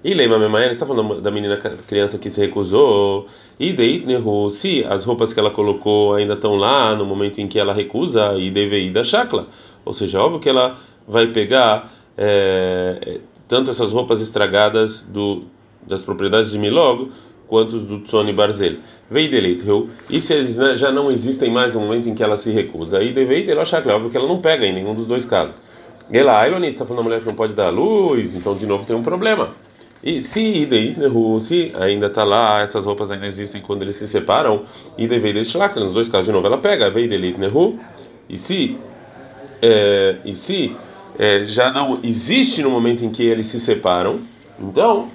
E 0.04 0.14
Leima 0.14 0.38
Memaia, 0.38 0.66
ele 0.66 0.74
está 0.74 0.86
falando 0.86 1.22
da 1.22 1.32
menina 1.32 1.56
criança 1.88 2.18
que 2.18 2.30
se 2.30 2.42
recusou. 2.42 3.28
E 3.60 3.72
Deit 3.72 4.06
Nehu, 4.06 4.50
se 4.50 4.84
as 4.84 5.06
roupas 5.06 5.34
que 5.34 5.40
ela 5.40 5.50
colocou 5.50 6.16
ainda 6.16 6.34
estão 6.34 6.56
lá 6.56 6.94
no 6.96 7.06
momento 7.06 7.40
em 7.40 7.48
que 7.48 7.58
ela 7.58 7.74
recusa, 7.74 8.34
e 8.38 8.52
deve 8.52 8.80
ir 8.80 8.92
da 8.92 9.04
chacla. 9.04 9.48
Ou 9.86 9.94
seja, 9.94 10.22
óbvio 10.22 10.40
que 10.40 10.50
ela 10.50 10.78
vai 11.08 11.28
pegar 11.28 11.94
é, 12.18 13.20
tanto 13.48 13.72
essas 13.72 13.94
roupas 13.94 14.22
estragadas 14.22 15.04
do 15.04 15.44
das 15.86 16.02
propriedades 16.02 16.52
de 16.52 16.58
Milog 16.58 17.12
quanto 17.48 17.78
do 17.80 18.00
Tsoni 18.00 18.34
Barzel. 18.34 18.78
Vei 19.12 19.28
deleiteu. 19.28 19.90
E 20.10 20.20
se 20.20 20.34
eles 20.34 20.56
já 20.80 20.92
não 20.92 21.12
existem 21.12 21.52
mais 21.52 21.74
no 21.74 21.82
momento 21.82 22.10
em 22.10 22.16
que 22.16 22.24
ela 22.24 22.38
se 22.38 22.52
recusa? 22.52 23.00
Aí 23.00 23.14
devei 23.14 23.46
ter 23.46 23.58
achar 23.58 23.86
óbvio 23.88 24.10
que 24.10 24.18
ela 24.18 24.28
não 24.28 24.40
pega 24.40 24.66
em 24.66 24.74
nenhum 24.74 24.96
dos 24.96 25.06
dois 25.06 25.26
casos. 25.26 25.56
Ela, 26.12 26.42
a 26.42 26.48
Ilonista 26.48 26.84
está 26.84 26.86
falando 26.86 27.04
da 27.04 27.10
mulher 27.10 27.20
que 27.22 27.28
não 27.28 27.36
pode 27.36 27.54
dar 27.54 27.70
luz, 27.70 28.36
então 28.36 28.56
de 28.56 28.66
novo 28.66 28.86
tem 28.86 28.96
um 28.96 29.04
problema. 29.04 29.52
E 30.04 30.22
se 30.22 30.68
se 31.40 31.72
ainda 31.76 32.08
está 32.08 32.24
lá, 32.24 32.62
essas 32.62 32.86
roupas 32.86 33.10
ainda 33.10 33.26
existem 33.26 33.62
quando 33.62 33.84
eles 33.84 33.96
se 33.96 34.08
separam, 34.08 34.64
e 34.98 35.08
devei 35.08 35.32
deixar 35.32 35.74
nos 35.76 35.94
dois 35.94 36.10
casos 36.10 36.26
de 36.26 36.32
novo 36.32 36.46
ela 36.46 36.58
pega, 36.58 36.90
vei 36.92 37.08
nehu. 37.08 37.80
E 38.28 38.38
se 38.38 38.78
é, 39.62 40.18
e 40.26 40.36
se 40.36 40.76
é, 41.18 41.46
já 41.46 41.72
não 41.72 42.00
existe 42.04 42.62
no 42.62 42.70
momento 42.70 43.06
em 43.06 43.10
que 43.10 43.24
eles 43.24 43.48
se 43.48 43.60
separam, 43.60 44.20
então 44.60 45.08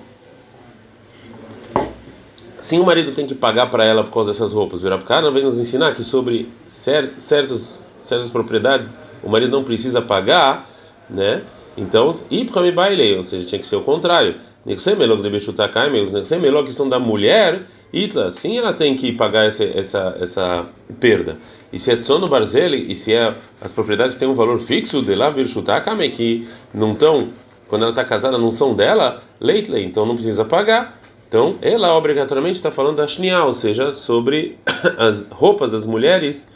Sim, 2.59 2.80
o 2.80 2.85
marido 2.85 3.12
tem 3.12 3.26
que 3.26 3.35
pagar 3.35 3.71
para 3.71 3.85
ela 3.85 4.02
por 4.02 4.12
causa 4.12 4.30
dessas 4.30 4.52
roupas. 4.52 4.85
O 4.85 4.99
Kahana 5.04 5.30
vem 5.30 5.45
nos 5.45 5.61
ensinar 5.61 5.95
que 5.95 6.02
sobre 6.02 6.50
certos, 6.66 7.80
certas 8.02 8.30
propriedades 8.30 8.99
o 9.23 9.30
marido 9.30 9.52
não 9.52 9.64
precisa 9.64 10.02
pagar, 10.02 10.68
né? 11.09 11.42
Então, 11.76 12.12
e 12.28 12.45
para 12.45 12.62
me 12.62 12.73
baile, 12.73 13.16
ou 13.16 13.23
seja, 13.23 13.47
tinha 13.47 13.59
que 13.59 13.66
ser 13.66 13.76
o 13.76 13.83
contrário. 13.83 14.35
Melhor 14.65 14.77
de 14.77 14.77
que 14.77 16.25
ser 16.25 16.38
melhor 16.38 16.65
que 16.65 16.73
são 16.73 16.88
da 16.88 16.99
mulher, 16.99 17.62
Itla, 17.93 18.31
sim, 18.33 18.59
ela 18.59 18.75
tem 18.75 18.97
que 18.97 19.12
pagar 19.12 19.47
essa, 19.47 19.65
essa, 19.65 20.17
essa 20.21 20.67
perda. 21.00 21.38
E 21.73 21.79
se 21.79 21.91
é 21.91 21.97
tsono 21.97 22.29
barzeli, 22.29 22.91
e 22.91 22.95
se 22.95 23.15
é, 23.15 23.35
as 23.61 23.73
propriedades 23.73 24.19
têm 24.19 24.29
um 24.29 24.35
valor 24.35 24.61
fixo 24.61 25.00
de 25.00 25.15
lá 25.15 25.31
bechutar 25.31 25.83
que 26.15 26.47
não 26.75 26.93
estão, 26.93 27.29
quando 27.69 27.83
ela 27.83 27.93
está 27.93 28.05
casada, 28.05 28.37
não 28.37 28.50
são 28.50 28.75
dela, 28.75 29.23
leitle, 29.41 29.83
então 29.83 30.05
não 30.05 30.15
precisa 30.15 30.45
pagar. 30.45 30.99
Então, 31.29 31.57
ela 31.61 31.95
obrigatoriamente 31.95 32.57
está 32.57 32.71
falando 32.71 32.97
da 32.97 33.07
Shnia, 33.07 33.45
ou 33.45 33.53
seja, 33.53 33.93
sobre 33.93 34.59
as 34.99 35.29
roupas 35.29 35.73
das 35.73 35.85
mulheres 35.85 36.49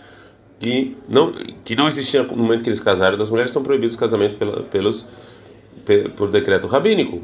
que 0.59 0.97
não 1.09 1.32
que 1.64 1.75
não 1.75 1.88
existiam 1.88 2.25
no 2.25 2.37
momento 2.37 2.62
que 2.62 2.71
eles 2.71 2.80
casaram. 2.80 3.16
Das 3.16 3.28
mulheres 3.28 3.50
são 3.50 3.62
proibidos 3.62 3.97
casamento 3.97 4.37
pela, 4.37 4.62
pelos 4.62 5.06
por 6.16 6.30
decreto 6.30 6.66
rabínico, 6.68 7.23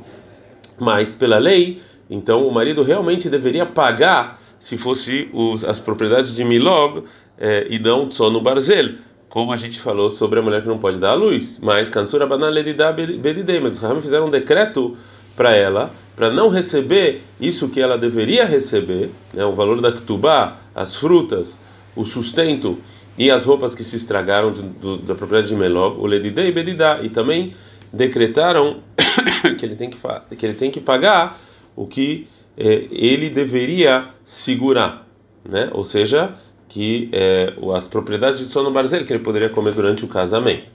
mas 0.78 1.12
pela 1.12 1.38
lei, 1.38 1.82
então 2.08 2.46
o 2.46 2.52
marido 2.52 2.82
realmente 2.82 3.28
deveria 3.28 3.66
pagar 3.66 4.40
se 4.58 4.76
fosse 4.76 5.28
os, 5.32 5.64
as 5.64 5.78
propriedades 5.78 6.34
de 6.34 6.44
Milog 6.44 7.04
é, 7.38 7.66
e 7.70 7.78
não 7.78 8.10
só 8.10 8.30
no 8.30 8.40
barzel, 8.40 8.94
como 9.28 9.52
a 9.52 9.56
gente 9.56 9.80
falou 9.80 10.10
sobre 10.10 10.38
a 10.38 10.42
mulher 10.42 10.62
que 10.62 10.68
não 10.68 10.78
pode 10.78 10.98
dar 10.98 11.10
a 11.10 11.14
luz. 11.14 11.60
Mas 11.62 11.90
Kansura 11.90 12.26
Banalidá 12.26 12.92
Bedidei, 12.92 13.60
mas 13.60 13.74
os 13.74 13.78
Ramim 13.78 14.00
fizeram 14.00 14.26
um 14.26 14.30
decreto 14.30 14.96
para 15.36 15.54
ela, 15.54 15.92
para 16.16 16.30
não 16.30 16.48
receber 16.48 17.22
isso 17.40 17.68
que 17.68 17.80
ela 17.80 17.96
deveria 17.96 18.44
receber, 18.44 19.10
né, 19.32 19.44
o 19.44 19.52
valor 19.52 19.80
da 19.80 19.92
Ktubá, 19.92 20.58
as 20.74 20.96
frutas, 20.96 21.58
o 21.94 22.04
sustento 22.04 22.78
e 23.16 23.30
as 23.30 23.44
roupas 23.44 23.74
que 23.74 23.84
se 23.84 23.96
estragaram 23.96 24.52
do, 24.52 24.98
da 24.98 25.14
propriedade 25.14 25.48
de 25.48 25.56
Melog, 25.56 26.00
o 26.00 26.06
Ledidei 26.06 26.50
Bedidá, 26.50 27.00
e 27.02 27.08
também 27.08 27.54
decretaram 27.92 28.78
que 29.58 29.64
ele 29.64 29.76
tem 29.76 29.90
que, 29.90 29.98
que, 30.36 30.46
ele 30.46 30.54
tem 30.54 30.70
que 30.70 30.80
pagar 30.80 31.38
o 31.76 31.86
que 31.86 32.28
eh, 32.56 32.86
ele 32.90 33.30
deveria 33.30 34.08
segurar, 34.24 35.06
né? 35.48 35.70
ou 35.72 35.84
seja, 35.84 36.34
que 36.68 37.08
é, 37.12 37.54
as 37.74 37.88
propriedades 37.88 38.40
de 38.40 38.52
sono 38.52 38.70
barzel 38.70 39.04
que 39.04 39.12
ele 39.12 39.22
poderia 39.22 39.48
comer 39.48 39.72
durante 39.72 40.04
o 40.04 40.08
casamento. 40.08 40.68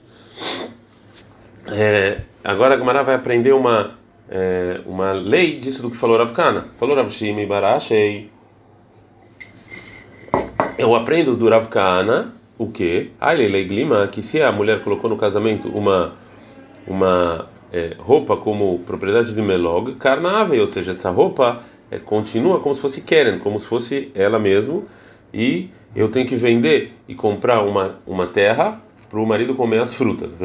É, 1.66 2.22
agora 2.42 2.74
a 2.74 2.76
Gamara 2.76 3.02
vai 3.02 3.14
aprender 3.14 3.52
uma 3.52 3.94
é, 4.28 4.80
uma 4.86 5.12
lei 5.12 5.58
disso 5.58 5.82
do 5.82 5.90
que 5.90 5.96
falou 5.96 6.18
Rav 6.18 6.32
Kana. 6.32 6.66
Falou 6.78 6.96
Rav 6.96 7.10
Shimi 7.10 7.46
Barashei. 7.46 8.30
Eu 10.78 10.94
aprendo 10.94 11.36
do 11.36 11.48
Rav 11.48 11.68
Kana 11.68 12.34
o 12.58 12.70
que? 12.70 13.10
Ah, 13.20 13.32
lei 13.32 13.64
glima 13.64 14.08
que 14.08 14.22
se 14.22 14.42
a 14.42 14.50
mulher 14.50 14.82
colocou 14.82 15.08
no 15.08 15.16
casamento 15.16 15.68
uma 15.68 16.14
uma 16.86 17.48
é, 17.74 17.96
roupa 17.98 18.36
como 18.36 18.78
propriedade 18.86 19.34
de 19.34 19.42
Melog, 19.42 19.96
carnável, 19.96 20.60
ou 20.60 20.68
seja, 20.68 20.92
essa 20.92 21.10
roupa 21.10 21.64
é, 21.90 21.98
continua 21.98 22.60
como 22.60 22.72
se 22.72 22.80
fosse 22.80 23.00
Keren, 23.00 23.40
como 23.40 23.58
se 23.58 23.66
fosse 23.66 24.12
ela 24.14 24.38
mesmo 24.38 24.84
e 25.32 25.70
eu 25.96 26.08
tenho 26.08 26.28
que 26.28 26.36
vender 26.36 26.92
e 27.08 27.16
comprar 27.16 27.62
uma, 27.62 27.98
uma 28.06 28.28
terra 28.28 28.80
para 29.10 29.18
o 29.18 29.26
marido 29.26 29.56
comer 29.56 29.80
as 29.80 29.92
frutas. 29.92 30.36
E 30.40 30.44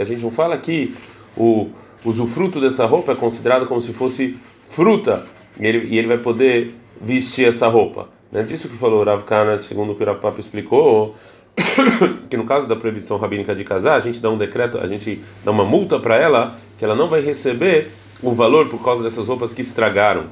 a 0.00 0.04
gente 0.04 0.20
não 0.20 0.32
fala 0.32 0.58
que 0.58 0.92
o 1.36 1.68
usufruto 2.04 2.60
dessa 2.60 2.84
roupa 2.84 3.12
é 3.12 3.14
considerado 3.14 3.66
como 3.66 3.80
se 3.80 3.92
fosse 3.92 4.36
fruta 4.68 5.24
e 5.60 5.64
ele, 5.64 5.94
e 5.94 5.96
ele 5.96 6.08
vai 6.08 6.18
poder 6.18 6.74
vestir 7.00 7.46
essa 7.46 7.68
roupa. 7.68 8.08
Não 8.32 8.40
é 8.40 8.42
disso 8.42 8.68
que 8.68 8.76
falou 8.76 9.02
o 9.02 9.04
Rav 9.04 9.22
Kana, 9.22 9.60
segundo 9.60 9.92
o 9.92 9.94
que 9.94 10.02
o 10.02 10.06
Rav 10.06 10.18
Papa 10.18 10.40
explicou, 10.40 11.14
que 12.28 12.36
no 12.36 12.44
caso 12.44 12.66
da 12.66 12.76
proibição 12.76 13.16
rabínica 13.16 13.54
de 13.54 13.64
casar, 13.64 13.96
a 13.96 14.00
gente 14.00 14.20
dá 14.20 14.30
um 14.30 14.38
decreto, 14.38 14.78
a 14.78 14.86
gente 14.86 15.22
dá 15.44 15.50
uma 15.50 15.64
multa 15.64 15.98
para 15.98 16.16
ela 16.16 16.58
que 16.78 16.84
ela 16.84 16.94
não 16.94 17.08
vai 17.08 17.20
receber 17.20 17.90
o 18.22 18.32
valor 18.32 18.68
por 18.68 18.82
causa 18.82 19.02
dessas 19.02 19.28
roupas 19.28 19.52
que 19.52 19.60
estragaram. 19.60 20.26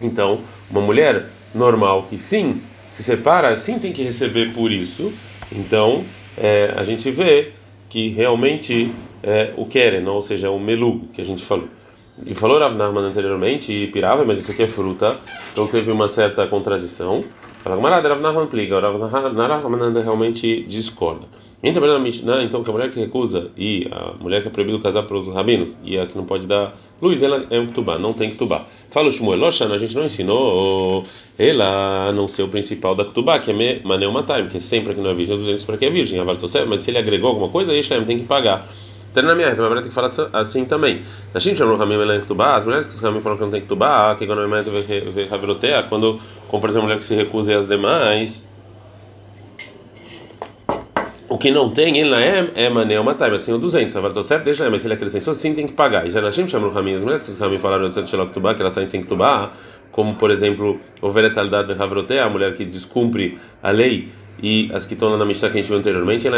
Então, 0.00 0.40
uma 0.70 0.80
mulher 0.80 1.26
normal 1.54 2.04
que 2.04 2.18
sim 2.18 2.62
se 2.88 3.02
separa, 3.02 3.56
sim 3.56 3.78
tem 3.78 3.92
que 3.92 4.02
receber 4.02 4.52
por 4.54 4.70
isso. 4.70 5.12
Então 5.52 6.04
é, 6.36 6.72
a 6.76 6.84
gente 6.84 7.10
vê 7.10 7.52
que 7.88 8.08
realmente 8.08 8.92
é, 9.22 9.52
o 9.56 9.66
querem, 9.66 10.06
ou 10.06 10.22
seja, 10.22 10.50
o 10.50 10.58
melu 10.58 11.00
que 11.12 11.20
a 11.20 11.24
gente 11.24 11.42
falou. 11.42 11.68
E 12.24 12.34
falou 12.34 12.58
Rav 12.58 12.76
Nahman 12.76 13.04
anteriormente, 13.04 13.72
e 13.72 13.86
pirava, 13.88 14.24
mas 14.24 14.40
isso 14.40 14.50
aqui 14.50 14.64
é 14.64 14.66
fruta, 14.66 15.16
então 15.52 15.66
teve 15.66 15.90
uma 15.90 16.08
certa 16.08 16.46
contradição. 16.46 17.24
Fala, 17.68 17.82
camarada, 17.82 18.08
Rav 18.08 18.22
Nahman 18.22 18.46
plica, 18.46 18.80
Rav 18.80 19.34
Nahman 19.34 19.92
realmente 20.02 20.62
discorda. 20.62 21.26
Entra 21.62 21.86
na 21.86 21.98
Mishnah, 21.98 22.42
então, 22.42 22.64
que 22.64 22.70
a 22.70 22.72
mulher 22.72 22.90
que 22.90 22.98
recusa 22.98 23.50
e 23.58 23.86
a 23.90 24.14
mulher 24.18 24.40
que 24.40 24.48
é 24.48 24.50
proibido 24.50 24.78
casar 24.78 25.02
para 25.02 25.18
os 25.18 25.28
rabinos 25.28 25.76
e 25.84 25.98
a 25.98 26.06
que 26.06 26.16
não 26.16 26.24
pode 26.24 26.46
dar 26.46 26.74
luz, 27.02 27.22
ela 27.22 27.44
é 27.50 27.60
um 27.60 27.66
tubá, 27.66 27.98
não 27.98 28.14
tem 28.14 28.30
tubar. 28.30 28.64
Fala 28.90 29.08
o 29.08 29.10
Shmuel, 29.10 29.44
a 29.44 29.76
gente 29.76 29.94
não 29.94 30.04
ensinou 30.04 31.04
ela 31.38 32.08
a 32.08 32.12
não 32.12 32.26
ser 32.26 32.42
o 32.44 32.48
principal 32.48 32.94
da 32.94 33.04
Ktubá, 33.04 33.38
que 33.38 33.50
é 33.50 33.82
Maneu 33.84 34.10
Mataim, 34.10 34.48
que 34.48 34.56
é 34.56 34.60
sempre 34.60 34.94
que 34.94 35.00
não 35.02 35.10
é 35.10 35.14
virgem, 35.14 35.36
200 35.36 35.66
para 35.66 35.76
que 35.76 35.84
é 35.84 35.90
virgem, 35.90 36.18
a 36.20 36.24
mas 36.24 36.80
se 36.80 36.90
ele 36.90 36.96
agregou 36.96 37.28
alguma 37.28 37.50
coisa, 37.50 37.70
aí 37.72 37.82
tem 37.82 38.18
que 38.18 38.24
pagar. 38.24 38.66
Então, 39.10 39.22
na 39.22 39.34
minha 39.34 39.50
então, 39.50 39.72
tem 39.74 39.84
que 39.84 39.90
falar 39.90 40.10
assim 40.32 40.64
também. 40.64 41.02
A 41.34 41.38
gente 41.38 41.58
chamou 41.58 41.74
o 41.74 41.78
Ramim 41.78 41.96
Melen 41.96 42.20
Ktubá, 42.20 42.56
as 42.56 42.64
mulheres 42.64 42.86
que 42.86 42.94
os 42.94 43.00
Ramim 43.00 43.20
falam 43.20 43.38
que 43.38 43.44
não 43.44 43.50
tem 43.50 43.62
Ktubá, 43.62 44.14
que 44.16 44.26
quando 44.26 44.40
a 44.42 45.82
quando 45.84 46.20
compra 46.48 46.70
essa 46.70 46.80
mulher 46.80 46.98
que 46.98 47.04
se 47.04 47.14
recusa 47.14 47.52
e 47.52 47.54
as 47.54 47.66
demais. 47.66 48.46
O 51.28 51.36
que 51.36 51.50
não 51.50 51.70
tem, 51.70 51.98
ele 51.98 52.10
não 52.10 52.18
é, 52.18 52.48
é 52.54 52.70
manel 52.70 53.04
matar, 53.04 53.30
mas 53.30 53.42
sim 53.42 53.52
o 53.52 53.58
200. 53.58 53.94
A 53.94 54.24
certo, 54.24 54.44
deixa, 54.44 54.68
mas 54.70 54.80
se 54.80 54.88
ele 54.88 54.94
acrescentou, 54.94 55.34
sim 55.34 55.54
tem 55.54 55.66
que 55.66 55.74
pagar. 55.74 56.06
E 56.06 56.10
já 56.10 56.20
na 56.20 56.30
Shem 56.30 56.48
chamam 56.48 56.70
o 56.70 56.72
Ramin, 56.72 56.94
as 56.94 57.02
mulheres 57.02 57.22
que 57.22 57.30
os 57.30 57.38
Ramin 57.38 57.58
falaram 57.58 57.86
antes 57.86 58.02
de 58.02 58.08
Shelok 58.08 58.32
Tubá, 58.32 58.54
que 58.54 58.62
elas 58.62 58.72
saem 58.72 58.86
sem 58.86 59.02
Tubá, 59.02 59.52
como 59.92 60.14
por 60.14 60.30
exemplo, 60.30 60.80
o 61.02 61.10
Veretalidade 61.10 61.74
de 61.74 61.82
Havroté, 61.82 62.20
a 62.20 62.28
mulher 62.28 62.54
que 62.54 62.64
descumpre 62.64 63.38
a 63.62 63.70
lei, 63.70 64.08
e 64.42 64.70
as 64.72 64.84
que 64.84 64.94
estão 64.94 65.16
na 65.16 65.24
Mishnah 65.24 65.50
que 65.50 65.58
a 65.58 65.60
gente 65.60 65.68
viu 65.68 65.78
anteriormente, 65.78 66.26
é 66.26 66.30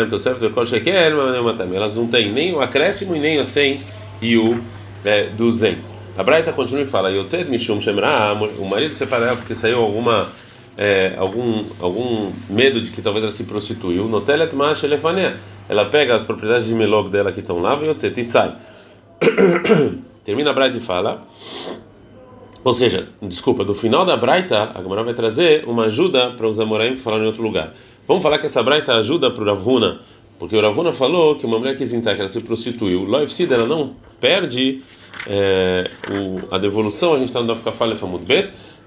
elas 1.75 1.97
não 1.97 2.07
têm 2.07 2.33
nem 2.33 2.55
o 2.55 2.61
acréscimo 2.61 3.15
e 3.15 3.19
nem 3.19 3.41
o 3.41 3.45
100 3.45 3.81
e 4.23 4.37
o 4.37 4.61
é, 5.05 5.25
200. 5.31 5.85
A 6.17 6.23
Braita 6.23 6.53
continua 6.53 6.83
e 6.83 6.87
fala: 6.87 7.11
o 8.59 8.65
marido 8.67 8.95
separa 8.95 9.27
ela 9.27 9.37
porque 9.37 9.55
saiu 9.55 9.79
alguma 9.79 10.29
é, 10.77 11.15
algum 11.19 11.65
algum 11.79 12.33
medo 12.49 12.81
de 12.81 12.91
que 12.91 13.03
talvez 13.03 13.25
ela 13.25 13.33
se 13.33 13.45
prostituiu, 13.45 14.07
no 14.07 14.21
telet 14.21 14.55
ela 15.69 15.85
pega 15.85 16.17
as 16.17 16.25
propriedades 16.25 16.67
de 16.67 16.75
melog 16.75 17.11
dela 17.11 17.33
que 17.33 17.41
estão 17.41 17.59
lá, 17.59 17.79
e 18.21 18.25
sai. 18.25 18.57
Termina 20.25 20.51
a 20.51 20.53
Braita 20.53 20.77
e 20.77 20.81
fala, 20.81 21.27
ou 22.63 22.75
seja, 22.75 23.09
desculpa, 23.23 23.65
do 23.65 23.75
final 23.75 24.05
da 24.05 24.17
Braita, 24.17 24.71
a 24.75 24.83
Gamara 24.83 25.03
vai 25.03 25.15
trazer 25.15 25.65
uma 25.67 25.85
ajuda 25.85 26.31
para 26.31 26.47
os 26.47 26.61
Amoraim 26.61 26.95
que 26.97 27.01
falaram 27.01 27.25
em 27.25 27.27
outro 27.27 27.43
lugar. 27.43 27.75
Vamos 28.11 28.25
falar 28.25 28.41
que 28.41 28.47
essa 28.47 28.61
Braita 28.61 28.93
ajuda 28.95 29.31
para 29.31 29.41
o 29.41 29.47
Ravuna, 29.47 30.01
porque 30.37 30.57
o 30.57 30.61
Ravuna 30.61 30.93
falou 30.93 31.37
que 31.37 31.47
uma 31.47 31.61
mulher 31.61 31.79
que 31.79 31.87
zintar, 31.87 32.17
que 32.17 32.21
ela 32.21 32.29
se 32.29 32.41
prostituiu, 32.41 33.05
Loifsid, 33.05 33.55
ela 33.55 33.69
não 33.69 33.95
perde 34.21 34.83
é, 35.29 35.89
o, 36.11 36.53
a 36.53 36.59
devolução, 36.59 37.15
a 37.15 37.19
gente 37.19 37.29
está 37.29 37.41
no 37.41 37.47
Dafkafale 37.47 37.97
Famud 37.97 38.27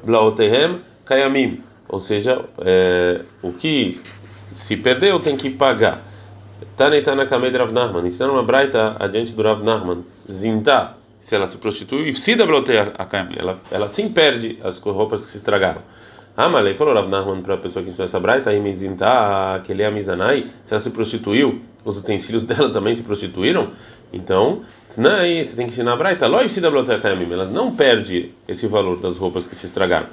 Blaotehem 0.03 0.82
Kayamim. 1.06 1.62
Ou 1.88 2.01
seja, 2.01 2.44
é, 2.65 3.22
o 3.42 3.53
que 3.53 3.98
se 4.51 4.75
perdeu 4.75 5.18
tem 5.22 5.38
que 5.38 5.50
pagar. 5.50 6.06
Taneitana 6.75 7.25
Kamed 7.25 7.58
Rav 7.58 7.72
Nahman, 7.72 8.06
ensina 8.06 8.30
uma 8.30 8.44
braita 8.44 8.98
adiante 9.00 9.32
do 9.32 9.42
Rav 9.42 9.63
Nahman, 9.63 10.03
Zinta, 10.30 10.98
se 11.22 11.34
ela 11.34 11.48
se 11.48 11.58
prostitui, 11.60 12.13
se 12.13 12.36
bloteia 12.36 12.92
a 12.98 13.08
ela, 13.38 13.58
ela 13.72 13.88
sim 13.88 14.10
perde 14.10 14.60
as 14.62 14.80
roupas 14.80 15.24
que 15.24 15.30
se 15.30 15.38
estragaram. 15.38 15.82
Ah, 16.35 16.49
mas 16.49 16.65
ele 16.65 16.75
falou 16.75 16.95
Rav 16.95 17.07
Nahman 17.09 17.43
para 17.43 17.53
a 17.53 17.57
pessoa 17.57 17.83
que 17.83 17.89
ensinou 17.89 18.05
essa 18.05 18.19
braita, 18.19 18.49
aí 18.49 18.73
Zinta, 18.73 19.55
aquele 19.55 19.83
é 19.83 19.85
a 19.85 19.91
Mizanai, 19.91 20.49
se 20.63 20.73
ela 20.73 20.79
se 20.79 20.89
prostituiu, 20.89 21.61
os 21.85 21.97
utensílios 21.97 22.43
dela 22.45 22.71
também 22.71 22.93
se 22.95 23.03
prostituíram, 23.03 23.69
então, 24.11 24.63
aí 25.19 25.45
você 25.45 25.55
tem 25.55 25.67
que 25.67 25.73
ensinar 25.73 25.93
a 25.93 25.95
braita, 25.95 26.25
ela 26.25 27.45
não 27.45 27.75
perde 27.75 28.31
esse 28.47 28.65
valor 28.65 28.99
das 28.99 29.17
roupas 29.17 29.47
que 29.47 29.55
se 29.55 29.67
estragaram. 29.67 30.07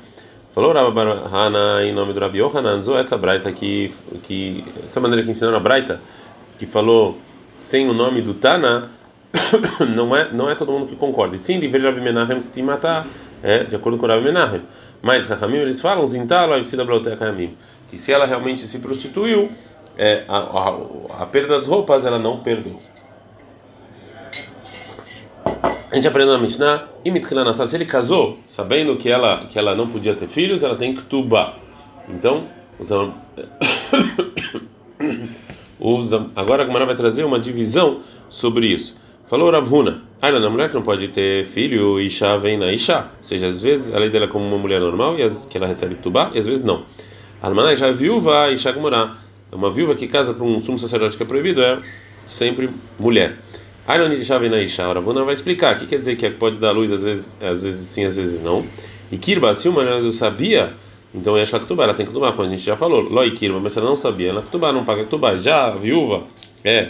Falou 0.53 0.73
Rabba 0.73 1.83
em 1.85 1.95
nome 1.95 2.13
do 2.13 2.21
Rabi 2.21 2.39
Yohanan, 2.39 2.81
essa 2.99 3.17
braita 3.17 3.49
aqui, 3.49 3.95
que, 4.25 4.65
essa 4.85 5.01
maneira 5.01 5.23
que 5.23 5.31
ensinou 5.31 5.55
a 5.55 5.61
braita, 5.61 6.03
que 6.59 6.67
falou 6.67 7.19
sem 7.57 7.89
o 7.89 7.95
nome 7.95 8.21
do 8.21 8.35
Tana, 8.35 8.91
não 9.95 10.15
é, 10.17 10.33
não 10.33 10.51
é 10.51 10.55
todo 10.55 10.73
mundo 10.73 10.87
que 10.87 10.97
concorda. 10.97 11.37
Sim, 11.39 11.61
de 11.61 11.69
ver 11.69 11.83
Rabi 11.83 12.01
Menachem 12.01 12.41
se 12.41 12.63
matar, 12.63 13.07
é 13.43 13.65
de 13.65 13.77
acordo 13.77 13.99
com 13.99 14.07
o 14.07 14.09
Rabi 14.09 14.25
Menachem. 14.25 14.63
Mas 15.03 15.27
Rahamim 15.27 15.59
eles 15.59 15.81
falam, 15.81 16.05
Zintalo, 16.05 16.55
que 17.89 17.99
se 17.99 18.13
ela 18.13 18.27
realmente 18.27 18.63
se 18.63 18.79
prostituiu, 18.79 19.51
é, 19.97 20.25
a, 20.29 20.37
a, 20.37 21.23
a 21.23 21.27
perda 21.27 21.57
das 21.57 21.67
roupas 21.67 22.05
ela 22.05 22.19
não 22.19 22.41
perdeu. 22.41 22.79
A 25.91 25.97
gente 25.97 26.07
aprendeu 26.07 26.35
na 26.35 26.41
Mishnah, 26.41 26.87
se 27.67 27.77
ele 27.77 27.85
casou, 27.85 28.39
sabendo 28.49 28.97
que 28.97 29.11
ela 29.11 29.47
que 29.47 29.59
ela 29.59 29.75
não 29.75 29.89
podia 29.89 30.15
ter 30.15 30.29
filhos, 30.29 30.63
ela 30.63 30.77
tem 30.77 30.95
que 30.95 31.03
tubar. 31.03 31.59
Então, 32.09 32.45
usa, 32.79 33.13
usa, 35.81 36.27
agora 36.37 36.63
a 36.63 36.67
Gemara 36.67 36.87
vai 36.87 36.95
trazer 36.95 37.25
uma 37.25 37.41
divisão 37.41 38.03
sobre 38.29 38.69
isso. 38.69 39.00
Falou 39.31 39.49
Ravuna, 39.49 40.03
ah, 40.21 40.27
a 40.27 40.51
mulher 40.51 40.71
que 40.71 40.75
não 40.75 40.83
pode 40.83 41.07
ter 41.07 41.47
filho, 41.47 42.01
Isha 42.01 42.37
vem 42.37 42.59
na 42.59 42.73
Isha. 42.73 43.07
Ou 43.21 43.25
seja, 43.25 43.47
às 43.47 43.63
vezes 43.63 43.95
a 43.95 43.99
lei 44.01 44.11
dela 44.11 44.25
é 44.25 44.29
como 44.29 44.45
uma 44.45 44.59
mulher 44.59 44.81
normal, 44.81 45.17
e 45.17 45.23
as, 45.23 45.45
que 45.45 45.57
ela 45.57 45.69
recebe 45.69 45.95
tubar, 45.95 46.33
e 46.35 46.41
às 46.41 46.47
vezes 46.49 46.65
não. 46.65 46.83
Almaná 47.41 47.73
já 47.77 47.87
é 47.87 47.93
viúva, 47.93 48.51
Isha 48.51 48.73
Gumorá. 48.73 49.19
Uma 49.53 49.71
viúva 49.71 49.95
que 49.95 50.09
casa 50.09 50.35
para 50.35 50.45
um 50.45 50.61
sumo 50.61 50.81
sacerdote 50.81 51.17
que 51.17 51.23
é 51.23 51.27
proibido 51.27 51.63
é 51.63 51.79
sempre 52.27 52.71
mulher. 52.99 53.37
Ailoni 53.87 54.25
chave 54.25 54.49
na 54.49 54.61
Isha. 54.61 54.89
Ora, 54.89 55.01
Buna 55.01 55.23
vai 55.23 55.35
explicar. 55.35 55.77
O 55.77 55.79
que 55.79 55.87
quer 55.87 56.01
dizer 56.01 56.17
que 56.17 56.29
pode 56.31 56.59
dar 56.59 56.73
luz 56.73 56.91
às 56.91 57.01
vezes, 57.05 57.33
às 57.41 57.63
vezes 57.63 57.87
sim, 57.87 58.05
às 58.05 58.17
vezes 58.17 58.43
não. 58.43 58.67
E 59.13 59.17
Kirba, 59.17 59.55
se 59.55 59.69
uma 59.69 59.85
não 59.85 60.13
sabia, 60.13 60.73
então 61.15 61.37
é 61.37 61.47
Shaktubá, 61.47 61.85
ela 61.85 61.95
tem 61.95 62.05
que 62.05 62.13
tomar, 62.13 62.33
como 62.33 62.49
a 62.49 62.51
gente 62.51 62.65
já 62.65 62.75
falou. 62.75 63.03
Loi 63.03 63.31
Kirba, 63.31 63.61
mas 63.61 63.75
se 63.75 63.79
ela 63.79 63.89
não 63.91 63.97
sabia, 63.97 64.31
ela 64.31 64.43
Ktubá 64.43 64.73
não 64.73 64.85
paga 64.85 65.05
Ktubá. 65.05 65.37
Já 65.37 65.69
a 65.69 65.71
viúva 65.71 66.25
é 66.65 66.89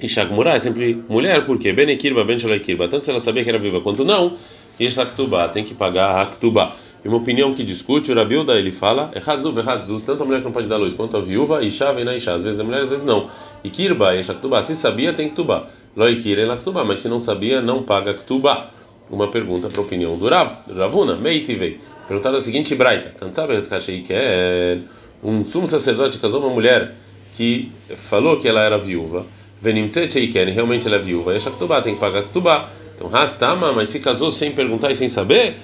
Ishak 0.00 0.32
Murá, 0.32 0.54
é 0.54 0.58
sempre 0.58 1.02
mulher, 1.08 1.44
por 1.44 1.58
quê? 1.58 1.72
Bene 1.72 1.96
Kirba, 1.96 2.24
Ben. 2.24 2.38
Tanto 2.38 3.04
se 3.04 3.10
ela 3.10 3.20
sabia 3.20 3.42
que 3.42 3.48
era 3.48 3.58
viúva 3.58 3.80
quanto 3.80 4.04
não, 4.04 4.36
Shaktubá 4.78 5.48
tem 5.48 5.64
que 5.64 5.74
pagar 5.74 6.22
a 6.22 6.26
Ktubá. 6.26 6.76
E 7.04 7.08
uma 7.08 7.18
opinião 7.18 7.54
que 7.54 7.62
discute, 7.62 8.10
o 8.10 8.14
Rabiuda 8.14 8.58
ele 8.58 8.72
fala, 8.72 9.10
Echadzu 9.14 9.52
vechadzu, 9.52 10.00
tanto 10.00 10.22
a 10.22 10.26
mulher 10.26 10.38
que 10.38 10.44
não 10.44 10.52
pode 10.52 10.68
dar 10.68 10.76
luz 10.76 10.94
quanto 10.94 11.16
a 11.16 11.20
viúva, 11.20 11.62
Isha 11.62 11.92
vem 11.92 12.04
na 12.04 12.16
Isha, 12.16 12.34
às 12.34 12.42
vezes 12.42 12.58
a 12.58 12.64
mulher, 12.64 12.82
às 12.82 12.88
vezes 12.88 13.04
não. 13.04 13.30
E 13.62 13.70
Kirba, 13.70 14.16
Isha 14.16 14.34
Ktubá, 14.34 14.62
se 14.62 14.74
sabia 14.74 15.12
tem 15.12 15.28
Ktubá. 15.30 15.66
Loi 15.96 16.16
Kira 16.16 16.42
ela 16.42 16.56
Ktubá, 16.56 16.84
mas 16.84 17.00
se 17.00 17.08
não 17.08 17.18
sabia, 17.18 17.60
não 17.60 17.82
paga 17.82 18.14
Ktubá. 18.14 18.70
Uma 19.10 19.28
pergunta 19.28 19.68
para 19.68 19.80
a 19.80 19.84
opinião 19.84 20.16
do 20.16 20.28
Rav, 20.28 20.58
Ravuna, 20.76 21.16
Meitivei. 21.16 21.80
Perguntada 22.06 22.38
a 22.38 22.40
seguinte, 22.40 22.74
Braita, 22.74 23.10
Kansabe 23.18 23.54
Reskashei 23.54 24.02
Ken, 24.02 24.82
um 25.22 25.44
sumo 25.44 25.66
sacerdote 25.66 26.18
casou 26.18 26.40
uma 26.40 26.50
mulher 26.50 26.94
que 27.36 27.70
falou 28.08 28.38
que 28.38 28.48
ela 28.48 28.62
era 28.62 28.78
viúva, 28.78 29.26
realmente 29.62 30.86
ela 30.86 30.96
é 30.96 30.98
viúva, 30.98 31.36
Isha 31.36 31.50
Ktubá, 31.50 31.82
tem 31.82 31.94
que 31.94 32.00
pagar 32.00 32.24
Ktubá. 32.24 32.70
Então, 32.94 33.08
Rastama, 33.08 33.72
mas 33.72 33.90
se 33.90 34.00
casou 34.00 34.30
sem 34.30 34.50
perguntar 34.50 34.90
e 34.90 34.94
sem 34.96 35.08
saber, 35.08 35.56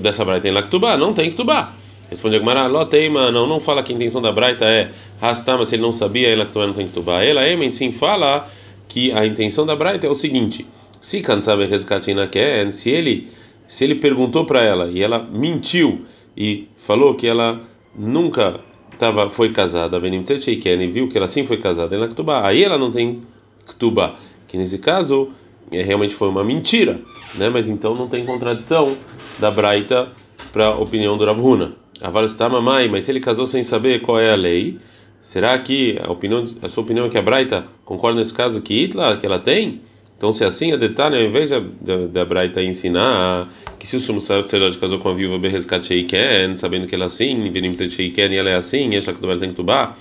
dessa 0.00 0.24
Braita 0.24 0.42
tem 0.42 0.52
Laktubá? 0.52 0.96
Não 0.96 1.12
tem 1.12 1.30
Ktubá. 1.30 1.72
Responde 2.10 2.36
a 2.36 2.38
Gemara, 2.38 2.66
Loteima, 2.66 3.30
não, 3.30 3.46
não 3.46 3.60
fala 3.60 3.82
que 3.82 3.92
a 3.92 3.96
intenção 3.96 4.20
da 4.20 4.30
Braita 4.30 4.64
é 4.64 4.90
Rastama, 5.20 5.64
se 5.64 5.76
ele 5.76 5.82
não 5.82 5.92
sabia, 5.92 6.28
ele 6.28 6.42
Laktubá 6.42 6.66
não 6.66 6.74
tem 6.74 6.88
Ktubá. 6.88 7.22
Ela, 7.22 7.48
Emen, 7.48 7.70
sim, 7.70 7.92
fala 7.92 8.50
que 8.88 9.12
a 9.12 9.24
intenção 9.24 9.64
da 9.64 9.74
Braita 9.74 10.06
é 10.06 10.10
o 10.10 10.14
seguinte: 10.14 10.66
se 11.00 11.20
Kansabe 11.20 11.66
Rezkatina 11.66 12.26
Ken, 12.26 12.70
se 12.70 12.90
ele, 12.90 13.28
se 13.66 13.84
ele 13.84 13.94
perguntou 13.94 14.44
para 14.44 14.62
ela 14.62 14.90
e 14.90 15.02
ela 15.02 15.18
mentiu 15.18 16.04
e 16.36 16.68
falou 16.76 17.14
que 17.14 17.26
ela 17.26 17.60
nunca 17.94 18.60
tava, 18.98 19.30
foi 19.30 19.50
casada, 19.50 19.98
Benimtze 20.00 20.50
e 20.50 20.86
viu 20.88 21.08
que 21.08 21.16
ela 21.16 21.28
sim 21.28 21.44
foi 21.44 21.56
casada, 21.56 21.94
em 21.94 21.98
Laktubá, 21.98 22.46
aí 22.46 22.62
ela 22.62 22.78
não 22.78 22.90
tem 22.90 23.22
Ktubá. 23.66 24.14
Que 24.46 24.56
nesse 24.56 24.78
caso 24.78 25.30
é, 25.70 25.82
realmente 25.82 26.14
foi 26.14 26.28
uma 26.28 26.44
mentira, 26.44 27.00
né? 27.34 27.48
Mas 27.48 27.68
então 27.68 27.94
não 27.94 28.08
tem 28.08 28.24
contradição 28.24 28.96
da 29.38 29.50
Braita 29.50 30.08
para 30.52 30.66
a 30.66 30.78
opinião 30.78 31.16
do 31.16 31.24
Ravuna. 31.24 31.74
Aval 32.00 32.24
está 32.24 32.48
mamãe, 32.48 32.88
mas 32.88 33.04
se 33.04 33.10
ele 33.10 33.20
casou 33.20 33.46
sem 33.46 33.62
saber 33.62 34.00
qual 34.02 34.18
é 34.18 34.32
a 34.32 34.36
lei, 34.36 34.78
será 35.22 35.58
que 35.58 35.98
a 36.02 36.10
opinião, 36.10 36.44
a 36.60 36.68
sua 36.68 36.82
opinião 36.82 37.06
é 37.06 37.08
que 37.08 37.18
a 37.18 37.22
Braita 37.22 37.66
concorda 37.84 38.18
nesse 38.18 38.34
caso 38.34 38.60
que 38.60 38.74
Itla, 38.74 39.16
que 39.16 39.24
ela 39.24 39.38
tem? 39.38 39.80
Então, 40.16 40.30
se 40.32 40.44
assim 40.44 40.72
a 40.72 40.76
detalhe, 40.76 41.16
ao 41.16 41.22
invés 41.22 41.50
da 41.50 42.24
Braita 42.24 42.62
ensinar 42.62 43.52
que 43.78 43.86
se 43.86 43.96
o 43.96 44.00
sumo 44.00 44.20
sacerdote 44.20 44.78
casou 44.78 44.98
com 44.98 45.08
a 45.08 45.12
viúva 45.12 45.38
Berreskat 45.38 45.86
Sheiken, 45.86 46.56
sabendo 46.56 46.86
que 46.86 46.94
ela 46.94 47.04
é 47.04 47.06
assim, 47.06 47.50
Benimtet 47.50 47.90
Sheiken, 47.90 48.32
e 48.32 48.36
ela 48.36 48.50
é 48.50 48.54
assim, 48.54 48.90
e 48.90 48.96
ela 48.96 49.38
tem 49.38 49.50
que 49.50 49.56
tubar, 49.56 49.98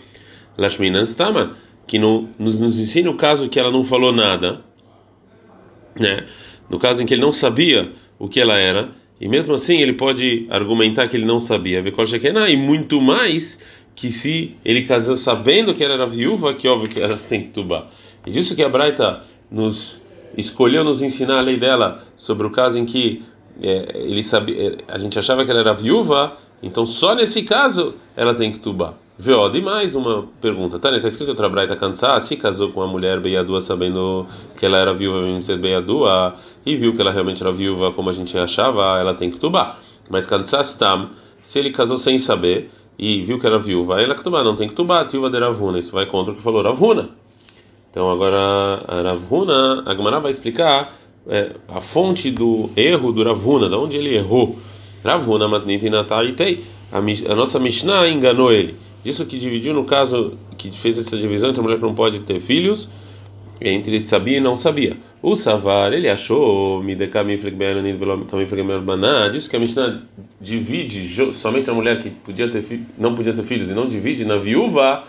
Lashminan 0.57 1.03
Stama, 1.03 1.57
que 1.87 1.97
no, 1.99 2.29
nos, 2.37 2.59
nos 2.59 2.79
ensina 2.79 3.09
o 3.09 3.15
caso 3.15 3.49
que 3.49 3.59
ela 3.59 3.71
não 3.71 3.83
falou 3.83 4.11
nada, 4.11 4.61
né? 5.99 6.25
No 6.69 6.79
caso 6.79 7.03
em 7.03 7.05
que 7.05 7.13
ele 7.13 7.21
não 7.21 7.33
sabia 7.33 7.91
o 8.17 8.29
que 8.29 8.39
ela 8.39 8.57
era, 8.57 8.89
e 9.19 9.27
mesmo 9.27 9.53
assim 9.53 9.81
ele 9.81 9.93
pode 9.93 10.45
argumentar 10.49 11.07
que 11.07 11.17
ele 11.17 11.25
não 11.25 11.39
sabia, 11.39 11.83
e 12.49 12.57
muito 12.57 13.01
mais 13.01 13.59
que 13.95 14.11
se 14.11 14.55
ele 14.63 14.83
casou 14.83 15.15
sabendo 15.15 15.73
que 15.73 15.83
ela 15.83 15.95
era 15.95 16.05
viúva, 16.05 16.53
que 16.53 16.67
óbvio 16.67 16.89
que 16.89 16.99
ela 16.99 17.17
tem 17.29 17.41
que 17.41 17.49
tubar. 17.49 17.91
E 18.25 18.31
disso 18.31 18.55
que 18.55 18.63
a 18.63 18.69
Braita 18.69 19.23
nos 19.51 20.02
escolheu 20.37 20.83
nos 20.83 21.01
ensinar 21.01 21.39
a 21.39 21.41
lei 21.41 21.57
dela 21.57 22.03
sobre 22.15 22.47
o 22.47 22.49
caso 22.49 22.77
em 22.77 22.85
que 22.85 23.23
é, 23.61 23.91
ele 23.95 24.23
sabia, 24.23 24.77
a 24.87 24.97
gente 24.97 25.17
achava 25.19 25.45
que 25.45 25.51
ela 25.51 25.59
era 25.59 25.73
viúva, 25.73 26.37
então 26.61 26.85
só 26.85 27.13
nesse 27.13 27.43
caso 27.43 27.95
ela 28.15 28.33
tem 28.33 28.51
que 28.51 28.59
tubar. 28.59 28.95
Vê, 29.17 29.31
e 29.31 29.61
mais 29.61 29.93
uma 29.93 30.27
pergunta. 30.41 30.79
Tá, 30.79 30.89
está 30.95 31.07
escrito 31.07 31.29
outra 31.29 31.47
braita 31.47 31.75
cansar, 31.75 32.19
se 32.19 32.35
casou 32.35 32.71
com 32.71 32.79
uma 32.79 32.87
mulher 32.87 33.19
beiadua 33.19 33.61
sabendo 33.61 34.25
que 34.57 34.65
ela 34.65 34.77
era 34.77 34.91
viúva, 34.91 35.21
mesmo 35.21 35.43
ser 35.43 35.59
beiadua, 35.59 36.35
e 36.65 36.75
viu 36.75 36.95
que 36.95 37.01
ela 37.01 37.11
realmente 37.11 37.43
era 37.43 37.51
viúva 37.51 37.91
como 37.91 38.09
a 38.09 38.13
gente 38.13 38.35
achava, 38.35 38.97
ela 38.99 39.13
tem 39.13 39.29
que 39.29 39.37
tubar. 39.37 39.79
Mas 40.09 40.25
cansar 40.25 40.61
está, 40.61 41.09
se 41.43 41.59
ele 41.59 41.69
casou 41.69 41.97
sem 41.97 42.17
saber 42.17 42.71
e 42.97 43.21
viu 43.21 43.39
que 43.39 43.45
era 43.45 43.59
viúva, 43.59 44.01
ela 44.01 44.15
que 44.15 44.23
tubar, 44.23 44.43
não 44.43 44.55
tem 44.55 44.67
que 44.67 44.73
tubar, 44.73 45.07
viúva 45.07 45.29
de 45.29 45.37
Ravuna. 45.39 45.77
Isso 45.77 45.91
vai 45.91 46.07
contra 46.07 46.33
o 46.33 46.35
que 46.35 46.41
falou 46.41 46.63
Ravuna. 46.63 47.09
Então 47.93 48.09
agora 48.09 48.83
a 48.87 49.01
Ravuna, 49.03 49.83
a 49.85 49.93
Gemara 49.93 50.19
vai 50.19 50.31
explicar 50.31 50.97
é, 51.27 51.51
a 51.67 51.79
fonte 51.79 52.31
do 52.31 52.71
erro 52.75 53.11
do 53.11 53.23
Ravuna, 53.23 53.69
da 53.69 53.77
onde 53.77 53.97
ele 53.97 54.15
errou. 54.15 54.57
Ravuna 55.05 55.47
matniti 55.47 55.91
natai 55.91 56.33
a 56.91 57.35
nossa 57.35 57.59
Mishnah 57.59 58.09
enganou 58.09 58.51
ele. 58.51 58.77
Disso 59.03 59.27
que 59.27 59.37
dividiu 59.37 59.75
no 59.75 59.83
caso 59.83 60.39
que 60.57 60.71
fez 60.71 60.97
essa 60.97 61.15
divisão 61.15 61.51
entre 61.51 61.59
a 61.59 61.63
mulher 61.63 61.75
que 61.75 61.83
não 61.83 61.93
pode 61.93 62.21
ter 62.21 62.39
filhos, 62.39 62.89
entre 63.61 63.99
sabia 63.99 64.37
e 64.37 64.41
não 64.41 64.55
sabia. 64.55 64.97
O 65.21 65.35
Savar, 65.35 65.93
ele 65.93 66.09
achou, 66.09 66.81
me 66.81 66.95
disso 69.29 69.47
que 69.47 69.55
a 69.55 69.59
Mishnah 69.59 70.01
divide 70.41 71.31
somente 71.31 71.69
a 71.69 71.73
mulher 71.75 71.99
que 71.99 72.09
podia 72.09 72.49
ter 72.49 72.81
não 72.97 73.13
podia 73.13 73.33
ter 73.33 73.43
filhos 73.43 73.69
e 73.69 73.73
não 73.75 73.87
divide 73.87 74.25
na 74.25 74.37
viúva. 74.37 75.03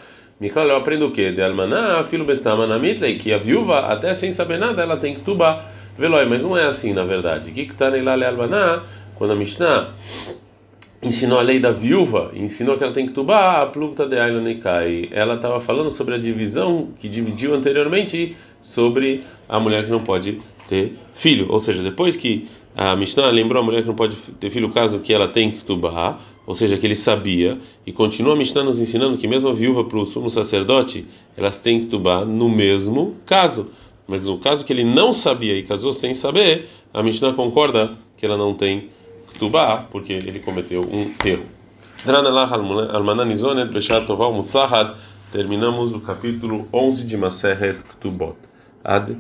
Mikal, 0.45 0.69
eu 0.69 0.77
aprendo 0.77 1.07
o 1.07 1.11
quê? 1.11 1.33
De 1.33 1.41
almaná, 1.41 2.05
filho 2.05 2.23
bestamana 2.23 2.79
mitlei, 2.79 3.17
que 3.17 3.33
a 3.33 3.39
viúva, 3.39 3.79
até 3.79 4.15
sem 4.15 4.31
saber 4.31 4.59
nada, 4.59 4.83
ela 4.83 4.99
tem 4.99 5.15
que 5.15 5.23
tubar. 5.23 5.73
Velói, 5.97 6.27
mas 6.27 6.43
não 6.43 6.55
é 6.55 6.67
assim 6.67 6.93
na 6.93 7.03
verdade. 7.03 7.51
Que 7.51 7.65
que 7.65 7.75
tá 7.75 7.87
almaná, 7.87 8.83
quando 9.15 9.31
a 9.31 9.35
Mishnah 9.35 9.95
ensinou 11.03 11.39
a 11.39 11.43
lei 11.43 11.59
da 11.59 11.73
viúva, 11.73 12.31
ensinou 12.35 12.77
que 12.77 12.85
ela 12.85 12.93
tem 12.93 13.07
que 13.07 13.13
tubar 13.15 13.63
a 13.63 13.65
plugta 13.65 14.07
de 14.07 14.19
Ailonikai. 14.19 15.09
Ela 15.13 15.37
estava 15.37 15.63
falando 15.63 15.91
sobre 15.91 16.15
a 16.15 16.19
divisão 16.19 16.91
que 16.99 17.09
dividiu 17.09 17.55
anteriormente 17.55 18.37
sobre 18.61 19.25
a 19.49 19.59
mulher 19.59 19.87
que 19.87 19.91
não 19.91 20.05
pode 20.05 20.43
ter 20.69 20.93
filho. 21.15 21.51
Ou 21.51 21.59
seja, 21.59 21.83
depois 21.83 22.19
que 22.19 22.51
a 22.77 22.97
Mishnah 22.97 23.31
lembrou 23.31 23.63
a 23.63 23.65
mulher 23.65 23.83
que 23.83 23.89
não 23.89 23.95
pode 23.95 24.17
ter 24.41 24.51
filho, 24.51 24.71
caso 24.71 24.99
que 24.99 25.13
ela 25.13 25.29
tem 25.29 25.51
que 25.51 25.65
tubar, 25.65 26.21
ou 26.47 26.55
seja, 26.55 26.77
que 26.77 26.87
ele 26.87 26.97
sabia, 26.97 27.59
e 27.87 27.93
continua 27.93 28.35
a 28.35 28.37
Mishnah 28.37 28.65
nos 28.65 28.81
ensinando 28.81 29.17
que 29.17 29.29
mesmo 29.29 29.49
a 29.49 29.53
viúva 29.53 29.85
para 29.85 29.99
o 29.99 30.05
sumo 30.05 30.29
sacerdote, 30.29 31.07
elas 31.37 31.59
têm 31.59 31.81
que 31.81 31.87
tubar 31.87 32.25
no 32.27 32.49
mesmo 32.49 33.17
caso. 33.25 33.71
Mas 34.07 34.25
no 34.27 34.39
caso 34.39 34.65
que 34.65 34.73
ele 34.73 34.85
não 34.85 35.13
sabia 35.13 35.57
e 35.57 35.63
casou 35.63 35.95
sem 35.95 36.15
saber, 36.15 36.69
a 36.93 37.03
Mishnah 37.03 37.33
concorda 37.33 37.93
que 38.17 38.27
ela 38.27 38.37
não 38.37 38.53
tem 38.55 38.91
Ktubá, 39.33 39.87
porque 39.91 40.13
ele 40.13 40.39
cometeu 40.41 40.83
um 40.83 41.11
erro. 41.27 41.45
Terminamos 45.33 45.95
o 45.95 46.01
capítulo 46.01 46.69
11 46.73 47.07
de 47.07 47.17
Maseret 47.17 47.83
Ktubot. 47.83 48.37
Ad 48.85 49.17